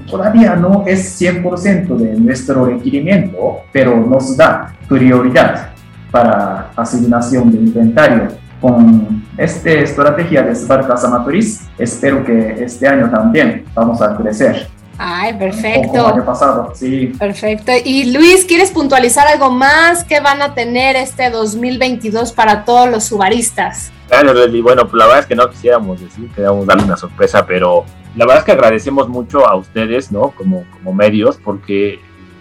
todavía 0.10 0.56
no 0.56 0.84
es 0.88 1.20
100% 1.22 1.96
de 1.98 2.20
nuestro 2.20 2.66
requerimiento, 2.66 3.62
pero 3.72 3.98
nos 3.98 4.38
da 4.38 4.74
prioridad 4.88 5.70
para 6.10 6.72
asignación 6.76 7.52
de 7.52 7.58
inventario. 7.58 8.28
Con 8.60 9.24
esta 9.38 9.72
estrategia 9.72 10.44
de 10.44 10.54
Spark 10.54 10.88
Casa 10.88 11.10
Matriz, 11.10 11.68
espero 11.80 12.24
que 12.24 12.64
este 12.64 12.88
año 12.88 13.10
también 13.10 13.66
vamos 13.74 14.02
a 14.02 14.16
crecer. 14.16 14.68
Ay, 14.98 15.34
perfecto. 15.34 16.08
año 16.08 16.26
pasado, 16.26 16.72
sí. 16.76 17.08
Perfecto. 17.18 17.72
Y 17.84 18.12
Luis, 18.14 18.46
¿quieres 18.46 18.72
puntualizar 18.72 19.28
algo 19.28 19.50
más 19.50 20.04
que 20.04 20.20
van 20.20 20.42
a 20.42 20.54
tener 20.54 20.96
este 20.96 21.30
2022 21.30 22.32
para 22.34 22.66
todos 22.66 22.90
los 22.90 23.06
subaristas? 23.06 23.92
Claro, 24.08 24.34
bueno, 24.62 24.84
pues 24.84 24.94
la 24.94 25.06
verdad 25.06 25.20
es 25.22 25.26
que 25.26 25.36
no 25.36 25.50
quisiéramos 25.50 26.02
decir, 26.02 26.30
queríamos 26.36 26.66
darle 26.66 26.84
una 26.84 26.98
sorpresa, 26.98 27.46
pero 27.46 27.86
la 28.16 28.26
verdad 28.26 28.40
es 28.40 28.44
que 28.44 28.52
agradecemos 28.52 29.08
mucho 29.08 29.48
a 29.48 29.56
ustedes, 29.56 30.12
¿no? 30.12 30.32
Como, 30.32 30.66
como 30.74 30.94
medios, 30.94 31.38
porque 31.38 32.00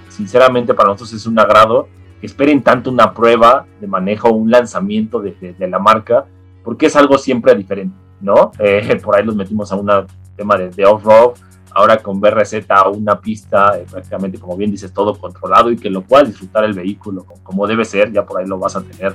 sinceramente 0.09 0.75
para 0.75 0.89
nosotros 0.89 1.13
es 1.13 1.27
un 1.27 1.39
agrado 1.39 1.89
que 2.21 2.27
esperen 2.27 2.63
tanto 2.63 2.91
una 2.91 3.15
prueba 3.15 3.67
de 3.81 3.87
manejo, 3.87 4.31
un 4.31 4.51
lanzamiento 4.51 5.21
de, 5.21 5.55
de, 5.57 5.69
la 5.69 5.79
marca, 5.79 6.27
porque 6.65 6.87
es 6.87 6.97
algo 6.97 7.17
siempre 7.17 7.55
diferente, 7.55 7.97
¿no? 8.21 8.51
Eh, 8.59 9.01
por 9.05 9.17
ahí 9.17 9.25
los 9.25 9.37
metimos 9.37 9.71
a 9.73 9.77
un 9.77 9.89
tema 10.37 10.57
de, 10.57 10.71
de 10.71 10.85
off-road, 10.85 11.35
ahora 11.75 11.99
con 11.99 12.21
BRZ 12.21 12.67
una 12.93 13.21
pista 13.21 13.79
eh, 13.79 13.87
prácticamente, 13.91 14.39
como 14.39 14.57
bien 14.57 14.71
dices, 14.71 14.93
todo 14.93 15.17
controlado 15.19 15.71
y 15.71 15.77
que 15.77 15.91
lo 15.91 16.03
puedas 16.03 16.29
disfrutar 16.29 16.65
el 16.65 16.73
vehículo 16.73 17.27
como, 17.43 17.67
debe 17.67 17.85
ser, 17.85 18.13
ya 18.13 18.25
por 18.25 18.41
ahí 18.41 18.47
lo 18.47 18.59
vas 18.59 18.77
a 18.77 18.83
tener 18.83 19.15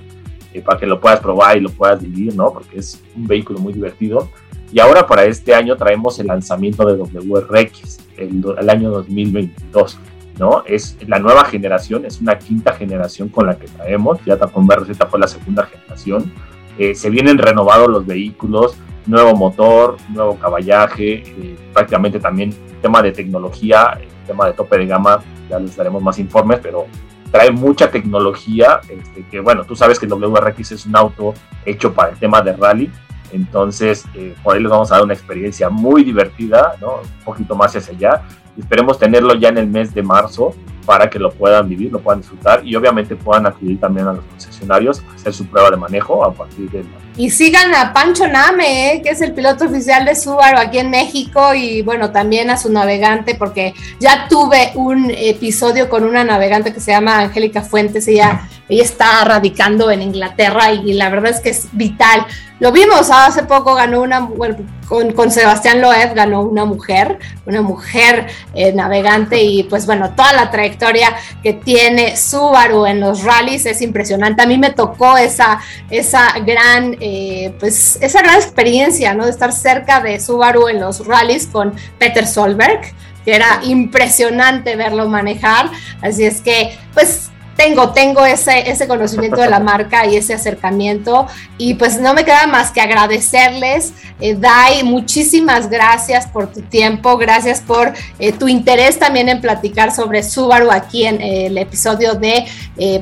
eh, 0.54 0.62
para 0.62 0.80
que 0.80 0.86
lo 0.86 1.00
puedas 1.00 1.20
probar 1.20 1.58
y 1.58 1.62
lo 1.62 1.70
puedas 1.70 2.02
vivir, 2.02 2.36
¿no? 2.36 2.52
Porque 2.52 2.80
es 2.80 3.04
un 3.16 3.28
vehículo 3.28 3.60
muy 3.60 3.74
divertido. 3.74 4.30
Y 4.72 4.80
ahora 4.80 5.06
para 5.06 5.26
este 5.26 5.54
año 5.54 5.76
traemos 5.76 6.20
el 6.20 6.28
lanzamiento 6.28 6.86
de 6.86 6.96
WRX, 6.96 8.00
el, 8.18 8.44
el 8.58 8.70
año 8.70 8.90
2022. 8.92 10.00
¿no? 10.40 10.64
Es 10.66 10.98
la 11.08 11.20
nueva 11.20 11.46
generación, 11.46 12.06
es 12.06 12.20
una 12.20 12.38
quinta 12.38 12.74
generación 12.74 13.30
con 13.30 13.46
la 13.46 13.58
que 13.58 13.68
traemos, 13.68 14.20
ya 14.26 14.38
con 14.38 14.68
BRZ 14.68 14.98
fue 15.10 15.20
la 15.20 15.28
segunda 15.28 15.66
generación, 15.66 16.32
eh, 16.78 16.94
se 16.94 17.10
vienen 17.10 17.38
renovados 17.38 17.90
los 17.90 18.06
vehículos, 18.06 18.76
nuevo 19.06 19.36
motor, 19.36 19.98
nuevo 20.10 20.38
caballaje, 20.38 21.24
eh, 21.26 21.56
prácticamente 21.74 22.20
también 22.20 22.54
tema 22.82 23.02
de 23.02 23.12
tecnología, 23.12 24.00
tema 24.26 24.48
de 24.48 24.54
tope 24.54 24.78
de 24.78 24.88
gama, 24.88 25.22
ya 25.50 25.60
les 25.60 25.76
daremos 25.76 26.02
más 26.02 26.18
informes, 26.20 26.60
pero 26.62 26.86
trae 27.32 27.52
mucha 27.52 27.90
tecnología, 27.90 28.80
este, 28.90 29.26
que 29.28 29.40
bueno, 29.40 29.64
tú 29.64 29.76
sabes 29.76 30.00
que 30.00 30.06
el 30.06 30.14
WRX 30.14 30.72
es 30.72 30.86
un 30.86 30.96
auto 30.96 31.34
hecho 31.66 31.94
para 31.94 32.12
el 32.12 32.20
tema 32.20 32.42
de 32.42 32.54
rally, 32.54 32.92
entonces 33.32 34.06
eh, 34.14 34.36
por 34.44 34.56
ahí 34.56 34.62
les 34.62 34.72
vamos 34.72 34.92
a 34.92 34.96
dar 34.96 35.04
una 35.04 35.14
experiencia 35.14 35.70
muy 35.70 36.04
divertida, 36.04 36.76
un 36.82 37.24
poquito 37.24 37.56
más 37.56 37.76
hacia 37.76 37.94
allá, 37.94 38.22
esperemos 38.58 38.98
tenerlo 38.98 39.36
ya 39.36 39.50
en 39.50 39.58
el 39.58 39.68
mes 39.68 39.94
de 39.94 40.02
marzo 40.02 40.56
para 40.86 41.10
que 41.10 41.20
lo 41.20 41.32
puedan 41.32 41.68
vivir, 41.68 41.92
lo 41.92 42.00
puedan 42.00 42.22
disfrutar 42.22 42.66
y 42.66 42.76
obviamente 42.76 43.16
puedan 43.16 43.46
acudir 43.48 43.80
también 43.80 44.08
a 44.08 44.14
los 44.14 44.24
concesionarios, 44.26 45.04
hacer 45.16 45.34
su 45.34 45.46
prueba 45.46 45.72
de 45.72 45.78
manejo 45.78 46.24
a 46.24 46.32
partir 46.32 46.70
de 46.70 46.84
y 47.18 47.30
sigan 47.30 47.74
a 47.74 47.94
Pancho 47.94 48.28
Name, 48.28 48.94
¿eh? 48.94 49.02
que 49.02 49.10
es 49.10 49.22
el 49.22 49.34
piloto 49.34 49.66
oficial 49.66 50.06
de 50.06 50.16
Subaru 50.16 50.58
aquí 50.58 50.80
en 50.80 50.90
México 50.90 51.54
y 51.54 51.82
bueno, 51.82 52.12
también 52.12 52.50
a 52.50 52.58
su 52.58 52.72
navegante 52.72 53.36
porque 53.36 53.74
ya 54.00 54.28
tuve 54.28 54.72
un 54.76 55.10
episodio 55.12 55.90
con 55.90 56.04
una 56.04 56.24
navegante 56.24 56.74
que 56.74 56.80
se 56.80 56.92
llama 56.92 57.20
Angélica 57.20 57.62
Fuentes, 57.62 58.08
ella, 58.08 58.48
ella 58.68 58.84
está 58.84 59.24
radicando 59.24 59.92
en 59.92 60.02
Inglaterra 60.02 60.74
y, 60.74 60.94
la 60.94 61.10
verdad 61.10 61.32
es 61.32 61.40
que 61.40 61.50
es 61.50 61.68
vital. 61.72 62.26
Lo 62.60 62.72
vimos 62.72 63.10
hace 63.12 63.44
poco, 63.44 63.76
ganó 63.76 64.02
una, 64.02 64.22
bueno, 64.22 64.58
con, 64.88 65.12
con 65.12 65.30
Sebastián 65.30 65.82
Loeb 65.82 66.14
ganó 66.14 66.42
una 66.42 66.64
mujer, 66.64 67.20
una 67.46 67.62
mujer 67.62 68.28
eh, 68.54 68.72
navegante 68.72 69.42
y 69.42 69.64
pues 69.64 69.86
bueno, 69.86 70.12
toda 70.16 70.32
la 70.34 70.52
trayectoria 70.52 71.14
que 71.44 71.54
tiene 71.54 72.16
Subaru 72.16 72.86
en 72.86 73.02
los 73.02 73.24
rallies 73.24 73.66
es 73.66 73.82
impresionante. 73.82 74.42
A 74.42 74.46
mí 74.46 74.58
me 74.58 74.72
tocó 74.72 75.18
esa, 75.18 75.60
esa 75.90 76.40
gran 76.46 76.96
eh, 77.08 77.54
pues 77.60 78.00
esa 78.02 78.24
gran 78.24 78.34
experiencia, 78.34 79.14
¿no? 79.14 79.26
De 79.26 79.30
estar 79.30 79.54
cerca 79.54 80.02
de 80.02 80.20
Subaru 80.20 80.70
en 80.70 80.80
los 80.80 81.06
rallies 81.06 81.46
con 81.46 81.76
Peter 82.00 82.26
Solberg, 82.26 82.82
que 83.24 83.36
era 83.36 83.60
impresionante 83.62 84.76
verlo 84.76 85.08
manejar. 85.08 85.70
Así 86.02 86.26
es 86.26 86.42
que, 86.42 86.76
pues 86.96 87.30
tengo, 87.56 87.92
tengo 87.92 88.26
ese, 88.26 88.72
ese 88.72 88.88
conocimiento 88.88 89.40
de 89.40 89.52
la 89.52 89.60
marca 89.72 90.08
y 90.08 90.16
ese 90.16 90.34
acercamiento. 90.34 91.28
Y 91.60 91.76
pues 91.76 92.00
no 92.00 92.16
me 92.16 92.26
queda 92.26 92.48
más 92.48 92.72
que 92.72 92.82
agradecerles. 92.82 93.94
Eh, 94.20 94.34
Dai, 94.34 94.82
muchísimas 94.82 95.70
gracias 95.70 96.26
por 96.26 96.52
tu 96.52 96.62
tiempo, 96.62 97.18
gracias 97.18 97.62
por 97.62 97.94
eh, 98.18 98.32
tu 98.32 98.48
interés 98.48 98.98
también 98.98 99.30
en 99.30 99.42
platicar 99.42 99.94
sobre 99.94 100.24
Subaru 100.24 100.72
aquí 100.72 101.06
en 101.06 101.22
el 101.22 101.56
episodio 101.60 102.16
de 102.16 102.48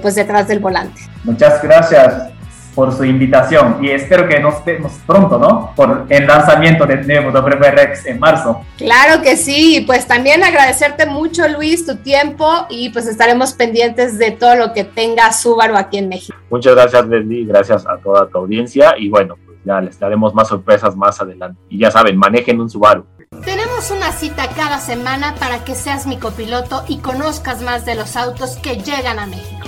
pues 0.02 0.16
detrás 0.16 0.50
del 0.50 0.60
volante. 0.60 1.00
Muchas 1.24 1.64
gracias 1.64 2.33
por 2.76 2.92
su 2.92 3.04
invitación 3.04 3.78
y 3.82 3.90
espero 3.90 4.28
que 4.28 4.40
nos 4.40 4.64
vemos 4.66 4.94
pronto, 5.06 5.38
¿no? 5.38 5.72
Por 5.76 6.06
el 6.10 6.28
lanzamiento 6.28 6.86
del 6.86 7.06
nuevo 7.08 7.32
WRX 7.32 8.06
en 8.06 8.20
marzo. 8.20 8.62
Claro 8.78 9.22
que 9.22 9.38
sí, 9.38 9.84
pues 9.86 10.08
también 10.08 10.44
agradecerte 10.44 11.06
mucho 11.06 11.48
Luis 11.48 11.86
tu 11.86 11.98
tiempo 11.98 12.50
y 12.70 12.90
pues 12.90 13.08
estaremos 13.08 13.54
pendientes 13.54 14.18
de 14.18 14.32
todo 14.32 14.56
lo 14.56 14.74
que 14.74 14.84
tenga 14.84 15.32
Subaru 15.32 15.76
aquí 15.76 15.98
en 15.98 16.10
México. 16.10 16.38
Muchas 16.50 16.76
gracias 16.76 17.08
Leslie, 17.08 17.46
gracias 17.46 17.86
a 17.88 17.98
toda 17.98 18.28
tu 18.28 18.38
audiencia 18.38 18.96
y 18.98 19.10
bueno, 19.10 19.36
pues 19.46 19.58
ya 19.64 19.80
les 19.82 20.00
daremos 20.00 20.34
más 20.34 20.48
sorpresas 20.48 20.96
más 20.96 21.20
adelante. 21.22 21.60
Y 21.70 21.80
ya 21.80 21.92
saben, 21.92 22.18
manejen 22.18 22.60
un 22.60 22.70
Subaru. 22.70 23.06
Tenemos 23.44 23.92
una 23.92 24.12
cita 24.12 24.48
cada 24.56 24.80
semana 24.80 25.36
para 25.40 25.64
que 25.64 25.76
seas 25.76 26.06
mi 26.06 26.18
copiloto 26.18 26.84
y 26.88 27.00
conozcas 27.00 27.62
más 27.62 27.86
de 27.86 27.96
los 27.96 28.16
autos 28.16 28.58
que 28.58 28.78
llegan 28.78 29.20
a 29.20 29.26
México. 29.26 29.68